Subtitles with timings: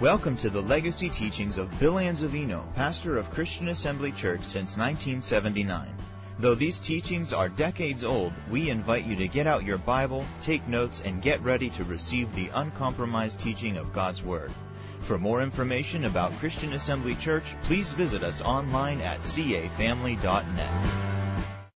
[0.00, 5.88] Welcome to the legacy teachings of Bill Anzavino, pastor of Christian Assembly Church since 1979.
[6.38, 10.68] Though these teachings are decades old, we invite you to get out your Bible, take
[10.68, 14.50] notes, and get ready to receive the uncompromised teaching of God's Word.
[15.08, 21.70] For more information about Christian Assembly Church, please visit us online at cafamily.net.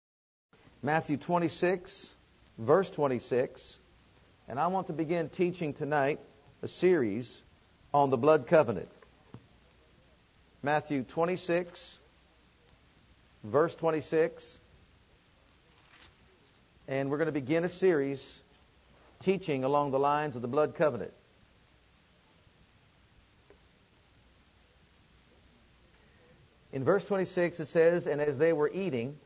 [0.82, 2.10] Matthew 26,
[2.58, 3.78] verse 26.
[4.46, 6.20] And I want to begin teaching tonight
[6.60, 7.40] a series
[7.92, 8.88] on the blood covenant.
[10.62, 11.98] Matthew 26,
[13.44, 14.58] verse 26.
[16.86, 18.40] And we're going to begin a series
[19.22, 21.12] teaching along the lines of the blood covenant.
[26.72, 29.16] In verse 26 it says, And as they were eating,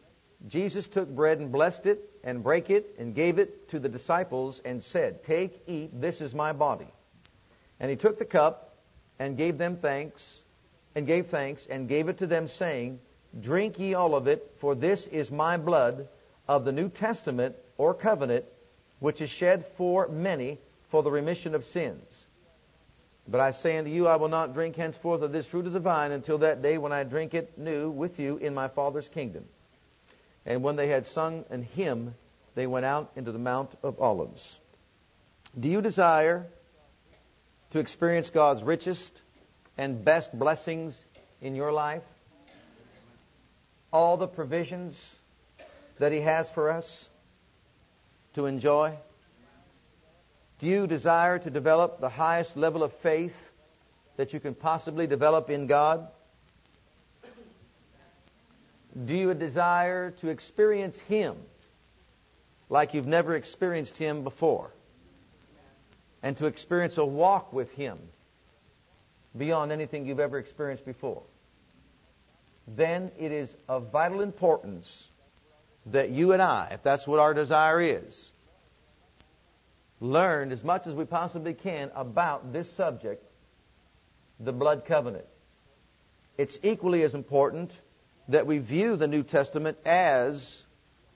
[0.48, 4.60] Jesus took bread and blessed it, and brake it, and gave it to the disciples,
[4.64, 6.88] and said, Take, eat, this is my body.
[7.84, 8.74] And he took the cup
[9.19, 10.38] and gave them thanks,
[10.95, 12.98] and gave thanks, and gave it to them, saying,
[13.39, 16.08] Drink ye all of it, for this is my blood
[16.48, 18.47] of the New Testament or covenant,
[19.00, 20.58] which is shed for many
[20.91, 22.25] for the remission of sins.
[23.28, 25.78] But I say unto you, I will not drink henceforth of this fruit of the
[25.78, 29.45] vine until that day when I drink it new with you in my Father's kingdom.
[30.47, 32.14] And when they had sung an hymn,
[32.55, 34.58] they went out into the Mount of Olives.
[35.61, 36.47] Do you desire
[37.75, 39.11] to experience God's richest
[39.77, 40.97] and best blessings
[41.42, 42.05] in your life?
[43.92, 44.97] All the provisions
[45.98, 47.08] that He has for us
[48.36, 48.95] to enjoy?
[50.61, 53.34] Do you desire to develop the highest level of faith
[54.19, 56.06] that you can possibly develop in God?
[59.05, 61.34] Do you desire to experience Him
[62.69, 64.70] like you've never experienced Him before?
[66.25, 67.98] And to experience a walk with Him
[69.36, 71.22] beyond anything you've ever experienced before,
[72.67, 75.08] then it is of vital importance
[75.86, 78.30] that you and I, if that's what our desire is,
[80.01, 83.23] learn as much as we possibly can about this subject,
[84.41, 85.27] the blood covenant.
[86.39, 87.70] It's equally as important
[88.29, 90.62] that we view the New Testament as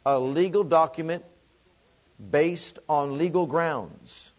[0.04, 1.24] a legal document
[2.30, 4.32] based on legal grounds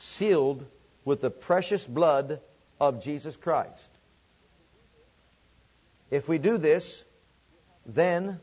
[0.00, 0.64] sealed
[1.04, 2.40] with the precious blood
[2.80, 3.90] of Jesus Christ.
[6.10, 7.04] If we do this,
[7.86, 8.40] then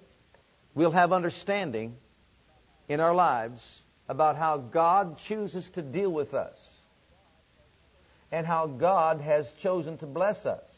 [0.73, 1.95] we'll have understanding
[2.87, 3.61] in our lives
[4.07, 6.57] about how God chooses to deal with us
[8.31, 10.69] and how God has chosen to bless us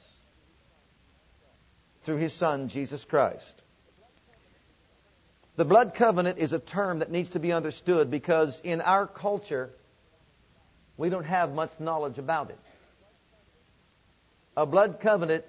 [2.05, 3.61] through His Son, Jesus Christ.
[5.57, 9.71] The blood covenant is a term that needs to be understood because in our culture,
[10.99, 12.59] we don't have much knowledge about it.
[14.57, 15.45] A blood covenant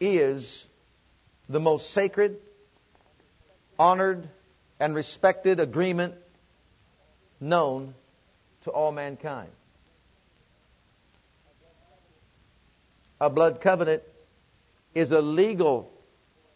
[0.00, 0.64] is
[1.48, 2.38] the most sacred,
[3.78, 4.28] honored,
[4.80, 6.14] and respected agreement
[7.38, 7.94] known
[8.64, 9.50] to all mankind.
[13.20, 14.02] A blood covenant
[14.92, 15.92] is a legal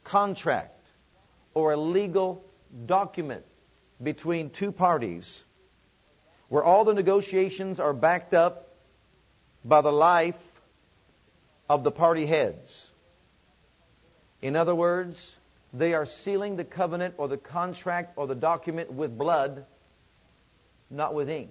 [0.02, 0.84] contract
[1.54, 2.42] or a legal
[2.84, 3.44] document
[4.02, 5.44] between two parties
[6.48, 8.68] where all the negotiations are backed up
[9.64, 10.36] by the life
[11.68, 12.86] of the party heads.
[14.40, 15.36] In other words,
[15.72, 19.66] they are sealing the covenant or the contract or the document with blood,
[20.90, 21.50] not with ink.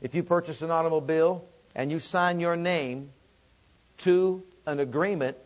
[0.00, 3.10] If you purchase an automobile and you sign your name
[3.98, 5.36] to an agreement,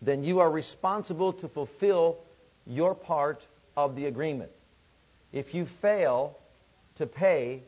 [0.00, 2.18] then you are responsible to fulfill
[2.66, 3.44] your part
[3.76, 4.52] of the agreement.
[5.32, 6.38] If you fail
[6.98, 7.62] to pay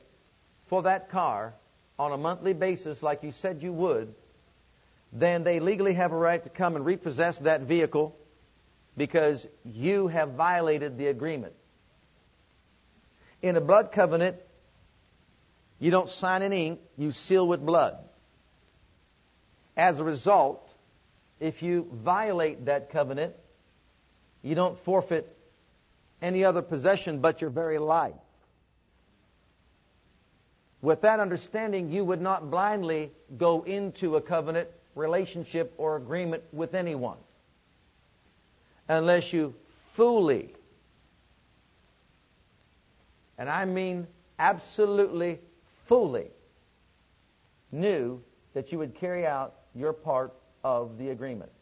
[0.68, 1.54] for that car
[1.98, 4.14] on a monthly basis like you said you would,
[5.12, 8.16] then they legally have a right to come and repossess that vehicle
[8.96, 11.52] because you have violated the agreement.
[13.42, 14.36] In a blood covenant,
[15.78, 17.96] you don't sign in ink, you seal with blood.
[19.76, 20.70] As a result,
[21.40, 23.34] if you violate that covenant,
[24.42, 25.34] you don't forfeit
[26.20, 28.14] any other possession but your very life.
[30.82, 36.74] With that understanding, you would not blindly go into a covenant relationship or agreement with
[36.74, 37.18] anyone
[38.88, 39.54] unless you
[39.94, 40.52] fully,
[43.38, 44.06] and I mean
[44.38, 45.38] absolutely
[45.86, 46.26] fully,
[47.70, 48.20] knew
[48.54, 50.32] that you would carry out your part
[50.64, 51.52] of the agreement.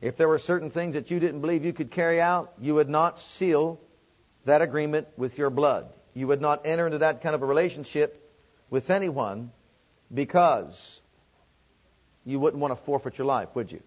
[0.00, 2.88] If there were certain things that you didn't believe you could carry out, you would
[2.88, 3.80] not seal
[4.44, 5.86] that agreement with your blood.
[6.14, 8.18] You would not enter into that kind of a relationship
[8.70, 9.50] with anyone
[10.12, 11.00] because
[12.24, 13.80] you wouldn't want to forfeit your life, would you?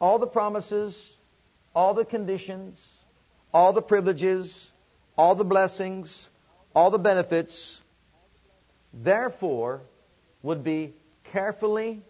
[0.00, 1.10] All the promises,
[1.74, 2.82] all the conditions,
[3.52, 4.70] all the privileges,
[5.16, 6.28] all the blessings,
[6.74, 7.80] all the benefits,
[8.92, 9.82] therefore,
[10.42, 10.94] would be
[11.32, 12.02] carefully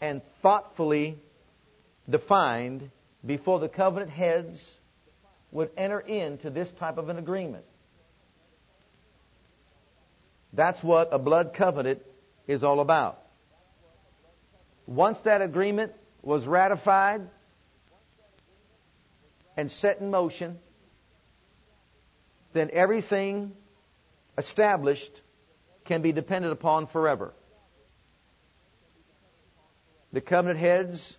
[0.00, 1.18] and thoughtfully
[2.08, 2.90] defined
[3.24, 4.70] before the covenant heads
[5.52, 7.64] would enter into this type of an agreement.
[10.52, 12.02] That's what a blood covenant
[12.46, 13.20] is all about.
[14.86, 15.92] Once that agreement
[16.22, 17.22] was ratified
[19.56, 20.58] and set in motion,
[22.52, 23.52] then everything
[24.36, 25.12] established
[25.84, 27.32] can be depended upon forever.
[30.12, 31.16] The covenant heads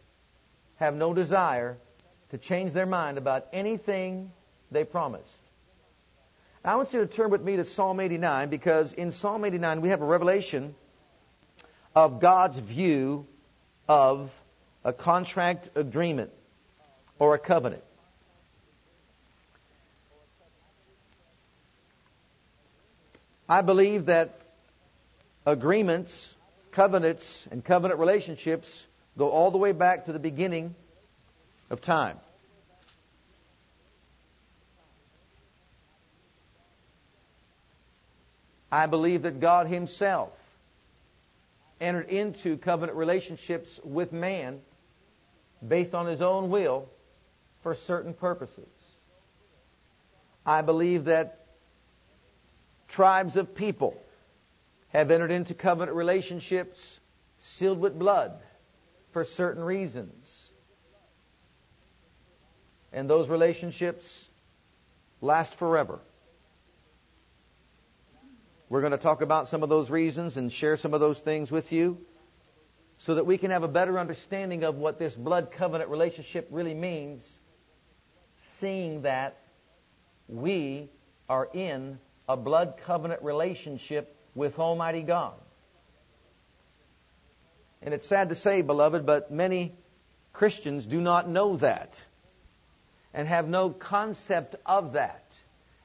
[0.75, 1.77] have no desire
[2.31, 4.31] to change their mind about anything
[4.71, 5.29] they promised.
[6.63, 9.89] I want you to turn with me to Psalm 89 because in Psalm 89 we
[9.89, 10.75] have a revelation
[11.93, 13.25] of God's view
[13.87, 14.29] of
[14.85, 16.31] a contract agreement
[17.19, 17.83] or a covenant.
[23.49, 24.39] I believe that
[25.45, 26.33] agreements,
[26.71, 28.85] covenants, and covenant relationships
[29.17, 30.75] go all the way back to the beginning
[31.71, 32.17] of time.
[38.71, 40.31] I believe that God Himself
[41.79, 44.59] entered into covenant relationships with man
[45.65, 46.89] based on His own will
[47.63, 48.69] for certain purposes.
[50.45, 51.47] I believe that
[52.87, 53.95] tribes of people
[54.89, 56.99] have entered into covenant relationships
[57.39, 58.33] sealed with blood
[59.13, 60.40] for certain reasons.
[62.93, 64.25] And those relationships
[65.21, 65.99] last forever.
[68.69, 71.51] We're going to talk about some of those reasons and share some of those things
[71.51, 71.97] with you
[72.99, 76.73] so that we can have a better understanding of what this blood covenant relationship really
[76.73, 77.27] means,
[78.59, 79.37] seeing that
[80.27, 80.89] we
[81.27, 81.99] are in
[82.29, 85.33] a blood covenant relationship with Almighty God.
[87.81, 89.73] And it's sad to say, beloved, but many
[90.31, 92.01] Christians do not know that
[93.13, 95.25] and have no concept of that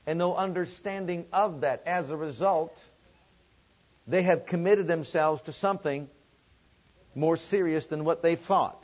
[0.06, 1.82] and no understanding of that.
[1.86, 2.72] As a result,
[4.06, 6.08] they have committed themselves to something
[7.14, 8.82] more serious than what they thought.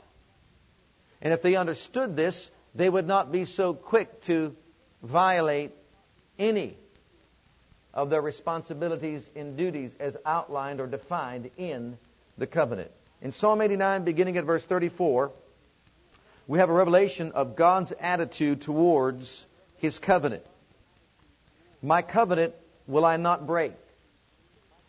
[1.21, 4.55] And if they understood this, they would not be so quick to
[5.01, 5.71] violate
[6.37, 6.77] any
[7.93, 11.97] of their responsibilities and duties as outlined or defined in
[12.37, 12.91] the covenant.
[13.21, 15.31] In Psalm 89, beginning at verse 34,
[16.47, 19.45] we have a revelation of God's attitude towards
[19.77, 20.43] His covenant.
[21.81, 22.53] My covenant
[22.87, 23.73] will I not break,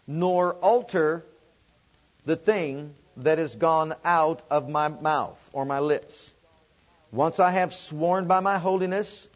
[0.07, 1.25] nor alter
[2.25, 6.31] the thing that is gone out of my mouth or my lips.
[7.13, 9.27] Once I have sworn by my holiness,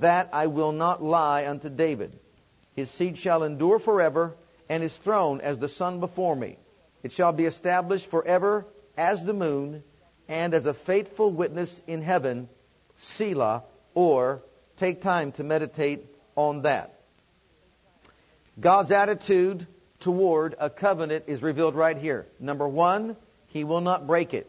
[0.00, 2.18] that I will not lie unto David.
[2.74, 4.34] His seed shall endure forever,
[4.68, 6.56] and his throne as the sun before me.
[7.02, 8.64] It shall be established forever
[8.96, 9.82] as the moon,
[10.32, 12.48] and as a faithful witness in heaven,
[12.96, 14.40] Selah, or
[14.78, 16.06] take time to meditate
[16.36, 16.98] on that.
[18.58, 19.66] God's attitude
[20.00, 22.24] toward a covenant is revealed right here.
[22.40, 23.14] Number one,
[23.48, 24.48] He will not break it.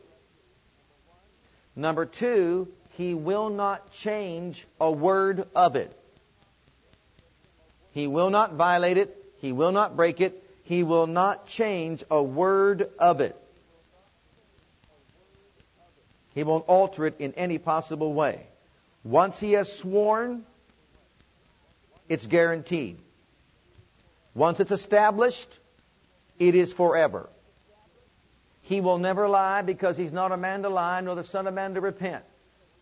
[1.75, 5.93] Number two, He will not change a word of it.
[7.91, 9.17] He will not violate it.
[9.39, 10.41] He will not break it.
[10.63, 13.35] He will not change a word of it.
[16.33, 18.47] He won't alter it in any possible way.
[19.03, 20.45] Once He has sworn,
[22.09, 22.97] it's guaranteed.
[24.35, 25.47] Once it's established,
[26.39, 27.29] it is forever.
[28.61, 31.53] He will never lie because he's not a man to lie, nor the son of
[31.53, 32.23] man to repent.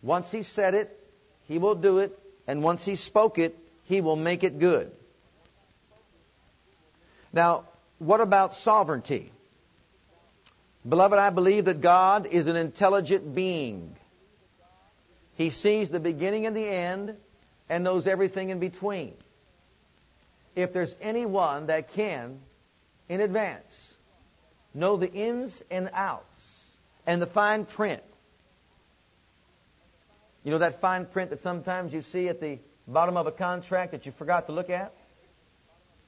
[0.00, 0.98] Once he said it,
[1.44, 4.92] he will do it, and once he spoke it, he will make it good.
[7.32, 7.64] Now,
[7.98, 9.32] what about sovereignty?
[10.88, 13.96] Beloved, I believe that God is an intelligent being.
[15.34, 17.16] He sees the beginning and the end
[17.68, 19.14] and knows everything in between.
[20.56, 22.40] If there's anyone that can,
[23.08, 23.94] in advance,
[24.74, 26.26] know the ins and outs
[27.06, 28.02] and the fine print,
[30.44, 33.92] you know that fine print that sometimes you see at the bottom of a contract
[33.92, 34.92] that you forgot to look at?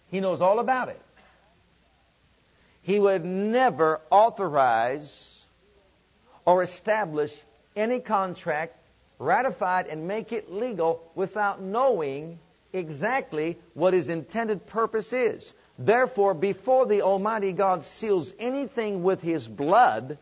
[0.08, 1.00] He knows all about it.
[2.84, 5.42] He would never authorize
[6.44, 7.32] or establish
[7.74, 8.76] any contract
[9.18, 12.38] ratified and make it legal without knowing
[12.74, 15.50] exactly what his intended purpose is.
[15.78, 20.18] Therefore, before the Almighty God seals anything with His blood,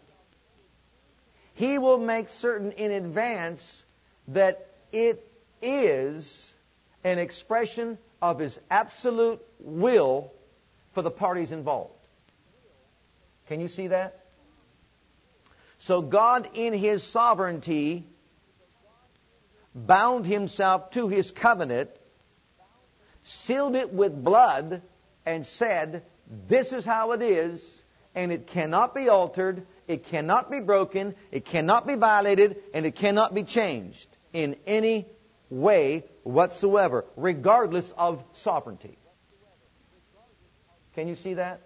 [1.55, 3.83] He will make certain in advance
[4.29, 5.27] that it
[5.61, 6.53] is
[7.03, 10.31] an expression of His absolute will
[10.95, 11.93] for the parties involved.
[13.53, 14.19] Can you see that?
[15.81, 18.07] So God, in His sovereignty,
[19.75, 21.91] bound Himself to His covenant,
[23.25, 24.81] sealed it with blood,
[25.27, 26.03] and said,
[26.49, 27.83] This is how it is,
[28.15, 32.97] and it cannot be altered, it cannot be broken, it cannot be violated, and it
[32.97, 35.07] cannot be changed in any
[35.51, 38.97] way whatsoever, regardless of sovereignty.
[40.95, 41.61] Can you see that?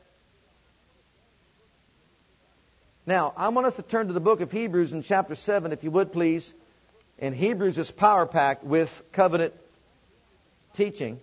[3.09, 5.85] Now, I want us to turn to the book of Hebrews in chapter 7, if
[5.85, 6.53] you would please.
[7.21, 9.55] And Hebrews is power packed with covenant
[10.75, 11.21] teaching.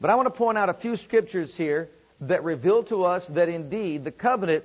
[0.00, 1.90] But I want to point out a few scriptures here
[2.20, 4.64] that reveal to us that indeed the covenant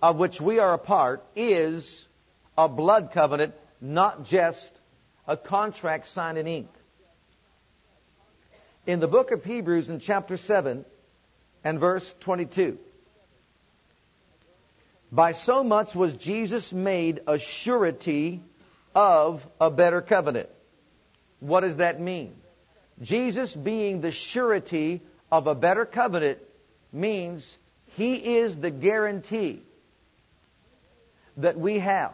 [0.00, 2.06] of which we are a part is
[2.56, 4.70] a blood covenant, not just
[5.26, 6.68] a contract signed in ink.
[8.86, 10.84] In the book of Hebrews, in chapter 7
[11.64, 12.78] and verse 22,
[15.10, 18.42] by so much was Jesus made a surety
[18.94, 20.48] of a better covenant.
[21.40, 22.34] What does that mean?
[23.00, 26.38] Jesus being the surety of a better covenant
[26.92, 27.56] means
[27.94, 29.62] he is the guarantee
[31.36, 32.12] that we have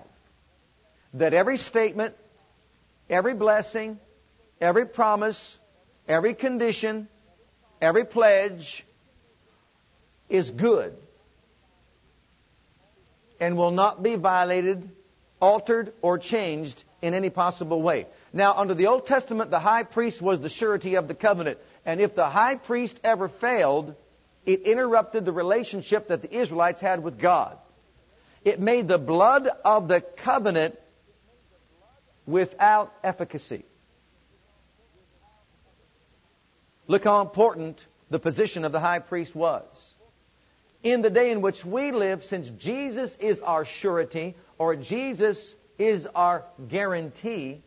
[1.15, 2.15] that every statement,
[3.09, 3.99] every blessing,
[4.61, 5.59] every promise,
[6.09, 7.09] every condition,
[7.81, 8.85] every pledge
[10.29, 10.97] is good
[13.43, 14.89] and will not be violated,
[15.41, 18.07] altered, or changed in any possible way.
[18.33, 21.59] Now, under the Old Testament, the high priest was the surety of the covenant.
[21.85, 23.97] And if the high priest ever failed,
[24.47, 27.59] it interrupted the relationship that the Israelites had with God.
[28.45, 30.79] It made the blood of the covenant
[32.27, 33.65] without efficacy.
[36.87, 39.92] Look how important the position of the high priest was.
[40.83, 46.07] In the day in which we live, since Jesus is our surety, or Jesus is
[46.15, 47.63] our guarantee,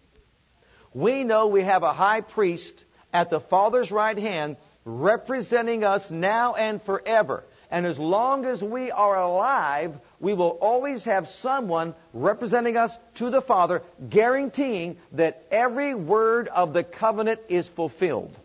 [0.93, 6.55] we know we have a high priest at the Father's right hand representing us now
[6.55, 7.43] and forever.
[7.71, 13.29] And as long as we are alive, we will always have someone representing us to
[13.29, 18.37] the Father, guaranteeing that every word of the covenant is fulfilled.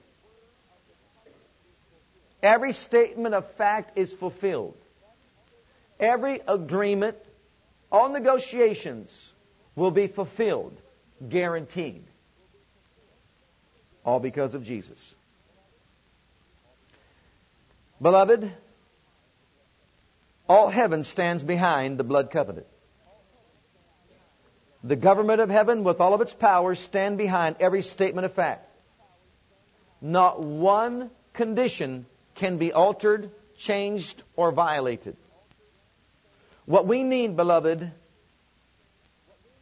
[2.42, 4.76] Every statement of fact is fulfilled.
[5.98, 7.16] Every agreement,
[7.92, 9.32] all negotiations
[9.76, 10.72] will be fulfilled,
[11.28, 12.04] guaranteed.
[14.04, 15.14] All because of Jesus.
[18.00, 18.50] Beloved,
[20.48, 22.66] all heaven stands behind the blood covenant.
[24.82, 28.66] The government of heaven, with all of its powers, stand behind every statement of fact.
[30.00, 32.06] Not one condition
[32.40, 35.14] can be altered, changed, or violated.
[36.64, 37.92] What we need, beloved,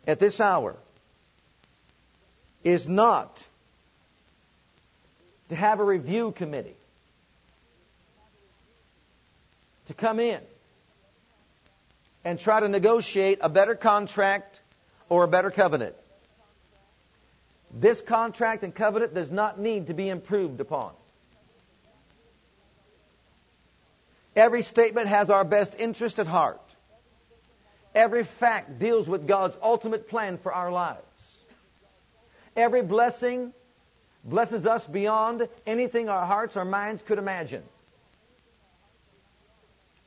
[0.07, 0.77] at this hour
[2.63, 3.37] is not
[5.49, 6.77] to have a review committee
[9.89, 10.41] to come in
[12.25, 14.61] and try to negotiate a better contract
[15.09, 15.97] or a better covenant.
[17.75, 20.93] This contract and covenant does not need to be improved upon.
[24.39, 26.61] Every statement has our best interest at heart.
[27.93, 31.03] Every fact deals with God's ultimate plan for our lives.
[32.55, 33.53] Every blessing
[34.23, 37.65] blesses us beyond anything our hearts or minds could imagine.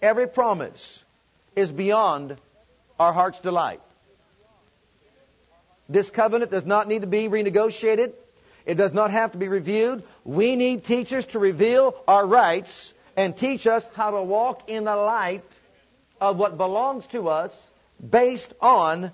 [0.02, 1.04] Every promise
[1.54, 2.40] is beyond
[2.98, 3.82] our heart's delight.
[5.90, 8.14] This covenant does not need to be renegotiated.
[8.66, 10.04] It does not have to be reviewed.
[10.24, 14.96] We need teachers to reveal our rights and teach us how to walk in the
[14.96, 15.44] light
[16.20, 17.52] of what belongs to us
[18.10, 19.12] based on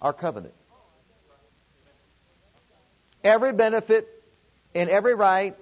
[0.00, 0.54] our covenant.
[3.24, 4.08] Every benefit
[4.74, 5.56] and every right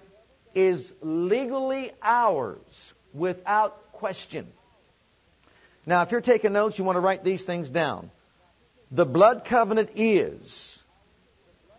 [0.55, 2.59] is legally ours
[3.15, 4.47] without question.
[5.87, 8.11] Now, if you're taking notes, you want to write these things down.
[8.91, 10.83] The blood covenant is,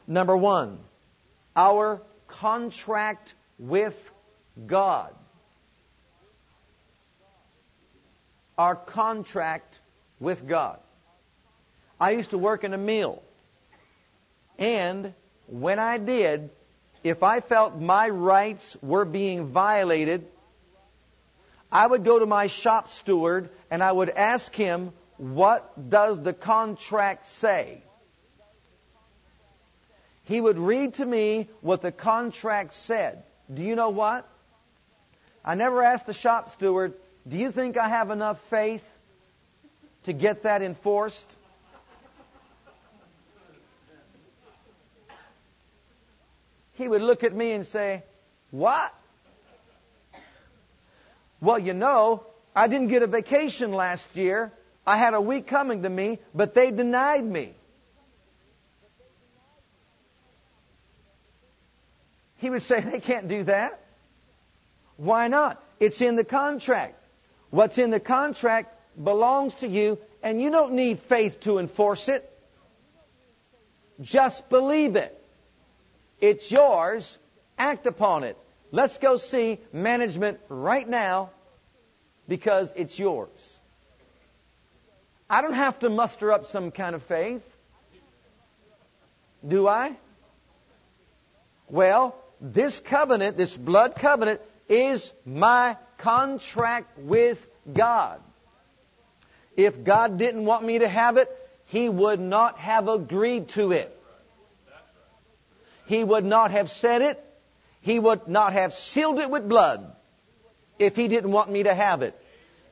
[0.08, 0.80] number one,
[1.56, 3.94] our contract with
[4.66, 5.14] God.
[8.58, 9.76] Our contract
[10.20, 10.80] with God.
[12.00, 13.22] I used to work in a mill.
[14.58, 15.14] And
[15.48, 16.50] when I did,
[17.04, 20.26] if I felt my rights were being violated,
[21.72, 26.34] I would go to my shop steward and I would ask him, What does the
[26.34, 27.84] contract say?
[30.24, 33.24] He would read to me what the contract said.
[33.54, 34.28] Do you know what?
[35.48, 36.94] I never asked the shop steward,
[37.26, 38.84] Do you think I have enough faith
[40.04, 41.26] to get that enforced?
[46.74, 48.04] He would look at me and say,
[48.52, 48.94] What?
[51.40, 54.52] Well, you know, I didn't get a vacation last year.
[54.86, 57.56] I had a week coming to me, but they denied me.
[62.36, 63.80] He would say, They can't do that.
[64.98, 65.64] Why not?
[65.80, 66.96] It's in the contract.
[67.50, 72.30] What's in the contract belongs to you, and you don't need faith to enforce it.
[74.02, 75.14] Just believe it.
[76.20, 77.18] It's yours.
[77.58, 78.38] Act upon it.
[78.72, 81.32] Let's go see management right now
[82.28, 83.60] because it's yours.
[85.30, 87.44] I don't have to muster up some kind of faith.
[89.48, 89.98] Do I?
[91.70, 97.38] Well, this covenant, this blood covenant, is my contract with
[97.72, 98.22] God.
[99.56, 101.30] If God didn't want me to have it,
[101.66, 103.94] He would not have agreed to it.
[105.86, 107.24] He would not have said it.
[107.82, 109.96] He would not have sealed it with blood
[110.78, 112.16] if He didn't want me to have it.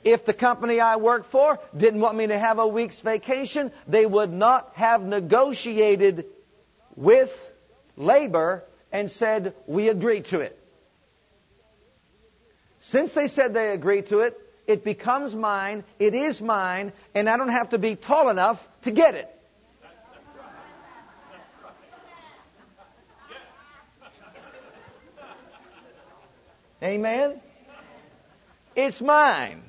[0.03, 4.05] If the company I work for didn't want me to have a week's vacation, they
[4.05, 6.27] would not have negotiated
[6.95, 7.31] with
[7.97, 10.59] labor and said, We agree to it.
[12.91, 17.37] Since they said they agreed to it, it becomes mine, it is mine, and I
[17.37, 19.29] don't have to be tall enough to get it.
[26.83, 27.41] Amen?
[28.75, 29.63] It's mine.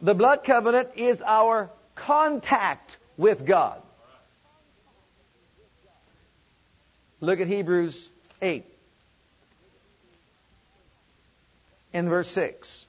[0.00, 3.82] The blood covenant is our contact with God.
[7.20, 8.10] Look at Hebrews
[8.42, 8.73] 8
[11.94, 12.86] in verse 6.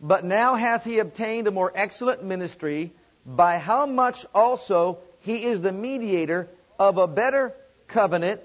[0.00, 2.94] But now hath he obtained a more excellent ministry,
[3.26, 7.52] by how much also he is the mediator of a better
[7.88, 8.40] covenant,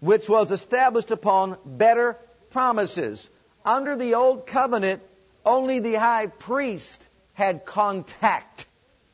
[0.00, 2.16] which was established upon better
[2.50, 3.28] promises.
[3.64, 5.02] Under the old covenant,
[5.44, 8.66] only the high priest had contact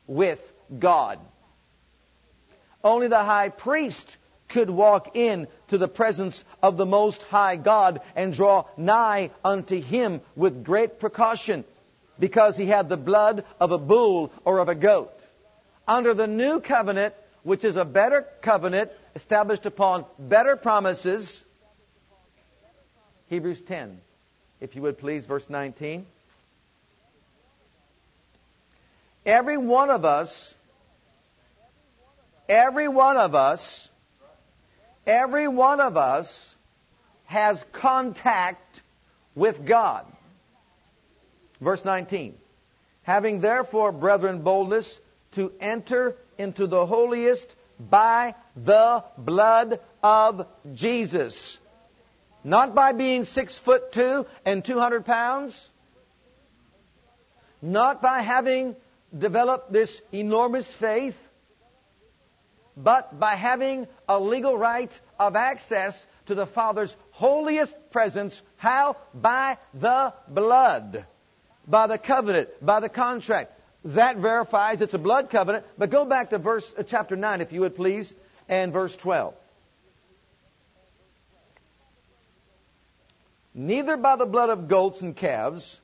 [0.07, 0.39] with
[0.79, 1.19] God.
[2.83, 4.05] Only the high priest
[4.55, 9.83] could walk in to the presence of the Most High God and draw nigh unto
[9.83, 11.65] Him with great precaution
[12.21, 15.11] because he had the blood of a bull or of a goat.
[15.87, 21.43] Under the new covenant, which is a better covenant, established upon better promises.
[23.27, 23.99] Hebrews 10,
[24.61, 26.07] if you would please, verse 19.
[29.27, 30.55] Every one of us,
[32.49, 33.89] every one of us,
[35.07, 36.55] every one of us
[37.25, 38.81] has contact
[39.35, 40.07] with God.
[41.61, 42.35] Verse 19.
[43.03, 44.99] Having therefore, brethren, boldness
[45.33, 47.47] to enter into the holiest
[47.79, 51.59] by the blood of Jesus.
[52.43, 55.69] Not by being six foot two and 200 pounds.
[57.63, 58.77] Not by having
[59.17, 61.17] developed this enormous faith.
[62.77, 68.41] But by having a legal right of access to the Father's holiest presence.
[68.57, 68.97] How?
[69.15, 71.07] By the blood.
[71.67, 72.49] By the covenant.
[72.61, 73.53] By the contract
[73.85, 75.67] that verifies it's a blood covenant.
[75.77, 78.13] But go back to verse uh, chapter 9, if you would please,
[78.49, 79.35] and verse 12.
[83.57, 85.79] Neither by the blood of goats and calves,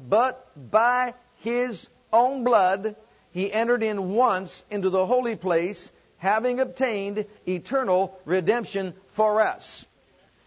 [0.00, 2.96] but by his own blood
[3.32, 9.84] he entered in once into the holy place, having obtained eternal redemption for us.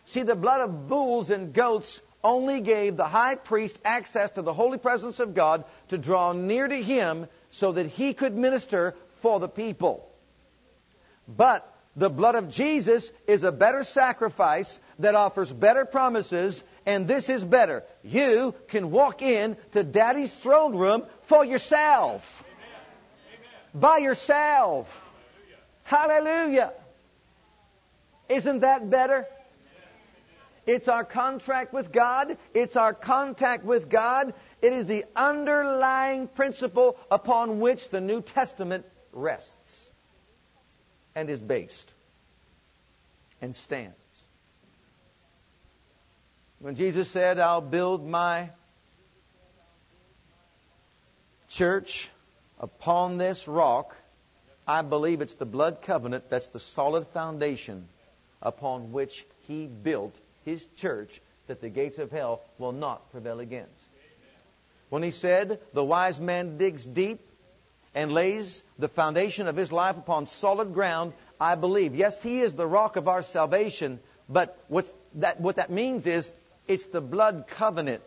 [0.05, 4.53] See, the blood of bulls and goats only gave the high priest access to the
[4.53, 9.39] holy presence of God to draw near to him so that he could minister for
[9.39, 10.07] the people.
[11.27, 17.29] But the blood of Jesus is a better sacrifice that offers better promises, and this
[17.29, 17.83] is better.
[18.03, 22.21] You can walk in to Daddy's throne room for yourself.
[23.75, 24.87] By yourself.
[25.83, 26.73] Hallelujah.
[28.29, 29.27] Isn't that better?
[30.65, 32.37] It's our contract with God.
[32.55, 34.33] It's our contact with God.
[34.61, 39.85] It is the underlying principle upon which the New Testament rests.
[41.15, 41.93] and is based
[43.41, 43.95] and stands.
[46.59, 48.49] When Jesus said, I'll build my
[51.49, 52.09] church
[52.59, 53.95] upon this rock,
[54.67, 57.87] I believe it's the blood covenant that's the solid foundation
[58.41, 63.71] upon which he built his church that the gates of hell will not prevail against.
[64.89, 67.19] When he said, The wise man digs deep
[67.93, 71.95] and lays the foundation of his life upon solid ground, I believe.
[71.95, 74.57] Yes, he is the rock of our salvation, but
[75.15, 76.31] that, what that means is
[76.67, 78.03] it's the blood covenant.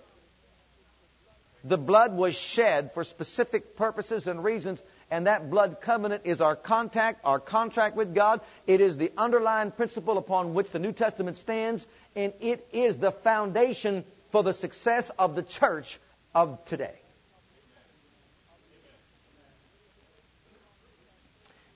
[1.64, 6.54] The blood was shed for specific purposes and reasons, and that blood covenant is our
[6.54, 8.40] contact, our contract with God.
[8.66, 13.10] It is the underlying principle upon which the New Testament stands, and it is the
[13.10, 15.98] foundation for the success of the church
[16.32, 16.94] of today.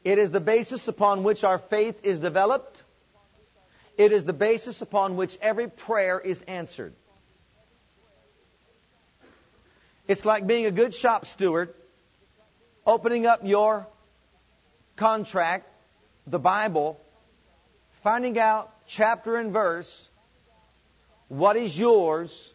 [0.05, 2.83] It is the basis upon which our faith is developed.
[3.97, 6.95] It is the basis upon which every prayer is answered.
[10.09, 11.75] It's like being a good shop steward,
[12.85, 13.87] opening up your
[14.97, 15.69] contract,
[16.27, 17.01] the Bible,
[18.03, 20.09] finding out chapter and verse,
[21.29, 22.53] what is yours,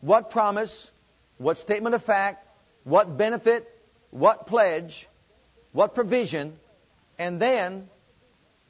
[0.00, 0.90] what promise,
[1.38, 2.46] what statement of fact,
[2.84, 3.66] what benefit,
[4.10, 5.08] what pledge,
[5.72, 6.52] what provision,
[7.18, 7.88] and then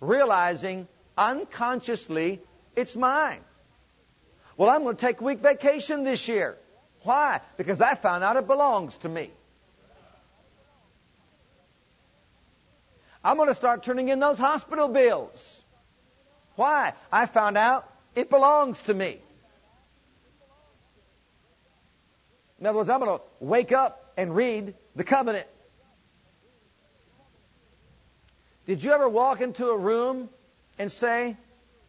[0.01, 2.41] realizing unconsciously
[2.77, 3.41] it's mine.
[4.57, 6.57] Well, I'm going to take a week vacation this year.
[7.07, 7.41] Why?
[7.57, 9.31] Because I found out it belongs to me.
[13.23, 15.61] I'm going to start turning in those hospital bills.
[16.57, 16.95] Why?
[17.13, 19.21] I found out it belongs to me.
[22.59, 25.47] In other words, I'm going to wake up and read the covenant.
[28.67, 30.29] Did you ever walk into a room
[30.77, 31.37] and say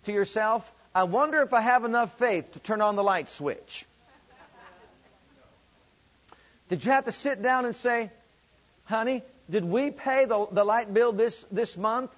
[0.05, 3.87] to yourself, I wonder if I have enough faith to turn on the light switch?
[6.69, 8.11] Did you have to sit down and say,
[8.83, 12.11] honey, did we pay the, the light bill this, this month?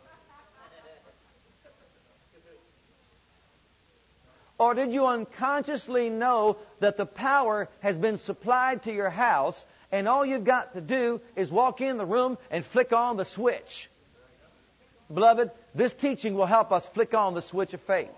[4.57, 10.07] Or did you unconsciously know that the power has been supplied to your house and
[10.07, 13.89] all you've got to do is walk in the room and flick on the switch?
[15.11, 18.09] Beloved, this teaching will help us flick on the switch of faith.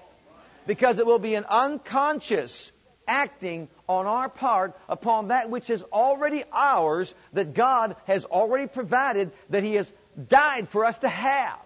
[0.66, 2.72] Because it will be an unconscious
[3.08, 9.32] acting on our part upon that which is already ours, that God has already provided,
[9.50, 9.92] that He has
[10.30, 11.60] died for us to have.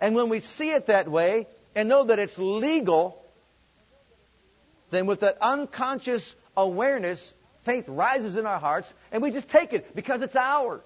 [0.00, 3.22] And when we see it that way and know that it's legal,
[4.90, 7.32] then with that unconscious awareness,
[7.64, 10.82] faith rises in our hearts and we just take it because it's ours.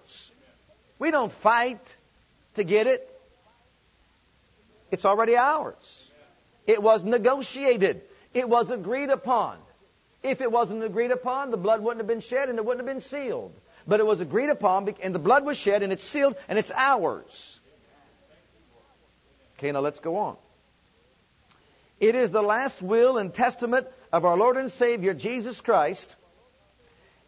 [0.98, 1.80] We don't fight
[2.56, 3.08] to get it.
[4.90, 5.74] It's already ours.
[6.66, 8.02] It was negotiated.
[8.34, 9.58] It was agreed upon.
[10.22, 12.94] If it wasn't agreed upon, the blood wouldn't have been shed and it wouldn't have
[12.94, 13.52] been sealed.
[13.86, 16.72] But it was agreed upon and the blood was shed and it's sealed and it's
[16.74, 17.60] ours.
[19.56, 20.36] Okay, now let's go on.
[22.00, 26.14] It is the last will and testament of our Lord and Savior Jesus Christ.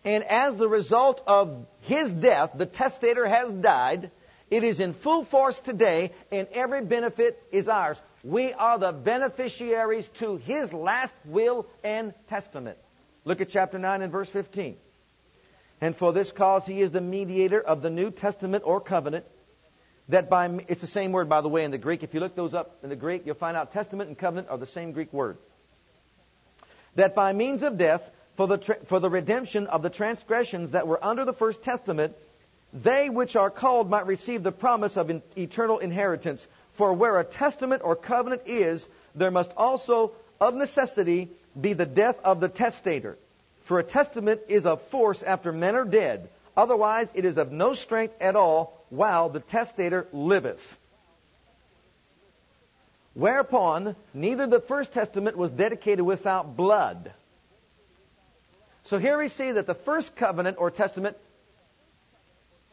[0.04, 4.10] And as the result of his death, the testator has died.
[4.50, 8.00] It is in full force today, and every benefit is ours.
[8.26, 12.76] We are the beneficiaries to his last will and testament.
[13.24, 14.76] Look at chapter 9 and verse 15.
[15.80, 19.26] And for this cause he is the mediator of the New Testament or covenant.
[20.08, 22.02] That by it's the same word by the way in the Greek.
[22.02, 24.58] If you look those up in the Greek, you'll find out testament and covenant are
[24.58, 25.38] the same Greek word.
[26.96, 28.02] That by means of death,
[28.36, 32.16] for the, for the redemption of the transgressions that were under the first testament,
[32.72, 36.44] they which are called might receive the promise of eternal inheritance.
[36.76, 42.16] For where a testament or covenant is, there must also of necessity be the death
[42.22, 43.16] of the testator.
[43.66, 46.28] For a testament is of force after men are dead.
[46.56, 50.60] Otherwise, it is of no strength at all while the testator liveth.
[53.14, 57.12] Whereupon, neither the first testament was dedicated without blood.
[58.84, 61.16] So here we see that the first covenant or testament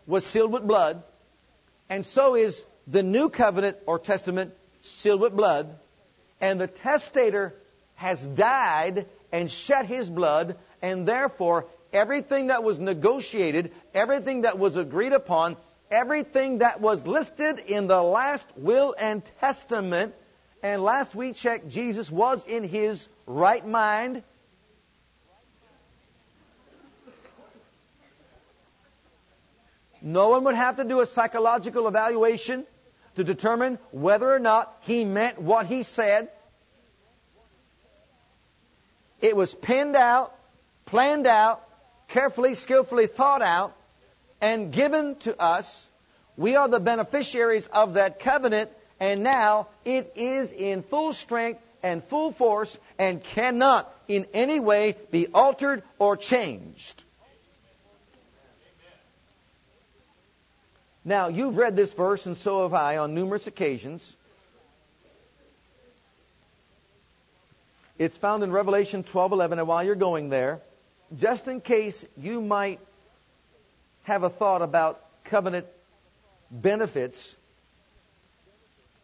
[0.05, 1.01] was sealed with blood,
[1.89, 5.75] and so is the new covenant or testament sealed with blood,
[6.41, 7.53] and the testator
[7.95, 14.75] has died and shed his blood, and therefore everything that was negotiated, everything that was
[14.75, 15.55] agreed upon,
[15.89, 20.13] everything that was listed in the last will and testament,
[20.61, 24.23] and last we checked, Jesus was in his right mind.
[30.01, 32.65] No one would have to do a psychological evaluation.
[33.15, 36.29] To determine whether or not he meant what he said.
[39.21, 40.33] It was penned out,
[40.85, 41.63] planned out,
[42.09, 43.75] carefully, skillfully thought out,
[44.41, 45.87] and given to us.
[46.35, 52.03] We are the beneficiaries of that covenant, and now it is in full strength and
[52.05, 57.02] full force and cannot in any way be altered or changed.
[61.05, 64.15] Now, you've read this verse, and so have I, on numerous occasions.
[67.99, 70.61] It's found in Revelation 12:11, and while you're going there,
[71.17, 72.79] just in case you might
[74.03, 75.67] have a thought about covenant
[76.49, 77.35] benefits,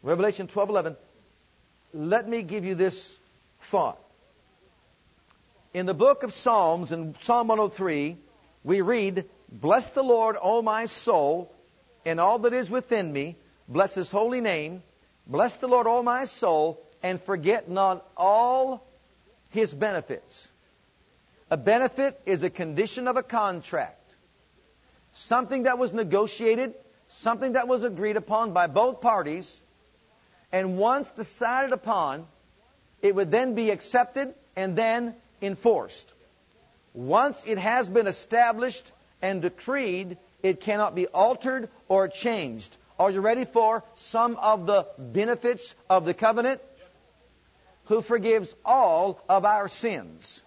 [0.02, 0.96] Revelation 12:11,
[1.92, 3.14] let me give you this
[3.70, 3.98] thought.
[5.74, 8.16] In the book of Psalms, in Psalm 103,
[8.64, 11.52] we read, Bless the Lord, O my soul,
[12.04, 13.36] and all that is within me.
[13.68, 14.82] Bless his holy name.
[15.26, 18.86] Bless the Lord, O my soul, and forget not all
[19.50, 20.48] his benefits.
[21.50, 23.96] A benefit is a condition of a contract.
[25.12, 26.74] Something that was negotiated,
[27.22, 29.60] something that was agreed upon by both parties,
[30.52, 32.26] and once decided upon,
[33.02, 36.12] it would then be accepted and then enforced.
[36.92, 42.76] Once it has been established and decreed, it cannot be altered or changed.
[42.98, 46.60] Are you ready for some of the benefits of the covenant?
[47.86, 50.40] Who forgives all of our sins.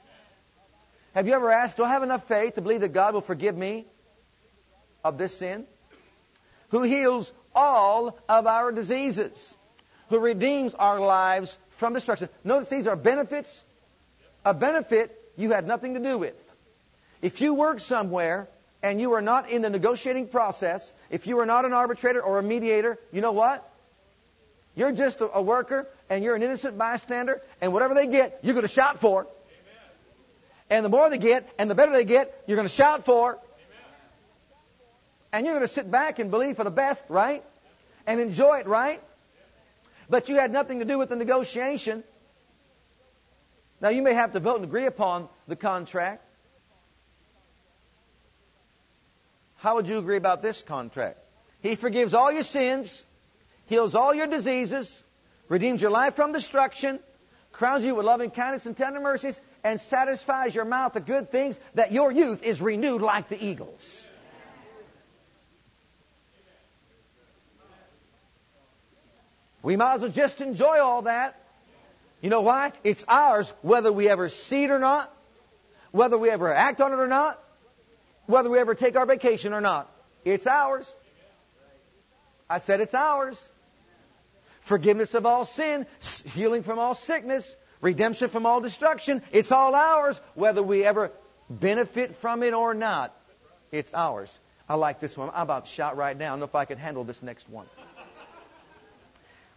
[1.14, 3.56] Have you ever asked, Do I have enough faith to believe that God will forgive
[3.56, 3.86] me
[5.04, 5.66] of this sin?
[6.70, 9.54] Who heals all of our diseases.
[10.10, 12.30] Who redeems our lives from destruction.
[12.44, 13.64] Notice these are benefits
[14.46, 16.36] a benefit you had nothing to do with.
[17.22, 18.48] If you work somewhere
[18.84, 22.38] and you are not in the negotiating process, if you are not an arbitrator or
[22.38, 23.67] a mediator, you know what?
[24.76, 28.67] You're just a, worker and you're an innocent bystander, and whatever they get, you're going
[28.67, 29.22] to shout for.
[29.22, 29.30] Amen.
[30.69, 33.36] And the more they get and the better they get, you're going to shout for.
[33.36, 33.41] Amen.
[35.32, 37.43] And you're going to sit back and believe for the best, right?
[38.06, 39.02] And enjoy it, right?
[40.10, 42.04] But you had nothing to do with the negotiation.
[43.80, 46.24] Now, you may have to vote and agree upon the contract.
[49.63, 51.19] How would you agree about this contract?
[51.62, 53.06] He forgives all your sins,
[53.67, 54.91] heals all your diseases,
[55.47, 56.99] redeems your life from destruction,
[57.54, 61.58] crowns you with loving kindness and tender mercies, and satisfies your mouth with good things
[61.76, 64.04] that your youth is renewed like the eagles.
[69.62, 71.39] We might as well just enjoy all that
[72.19, 72.73] you know why?
[72.84, 75.13] It's ours whether we ever see it or not,
[75.91, 77.38] whether we ever act on it or not,
[78.26, 79.92] whether we ever take our vacation or not.
[80.26, 80.92] It's ours.
[82.50, 83.38] I said it's ours.
[84.68, 85.86] Forgiveness of all sin,
[86.26, 89.22] healing from all sickness, redemption from all destruction.
[89.32, 91.12] It's all ours whether we ever
[91.50, 93.14] benefit from it or not.
[93.72, 94.32] It's ours.
[94.70, 95.30] I like this one.
[95.34, 96.28] I'm about to shout right now.
[96.28, 97.68] I don't know if I can handle this next one.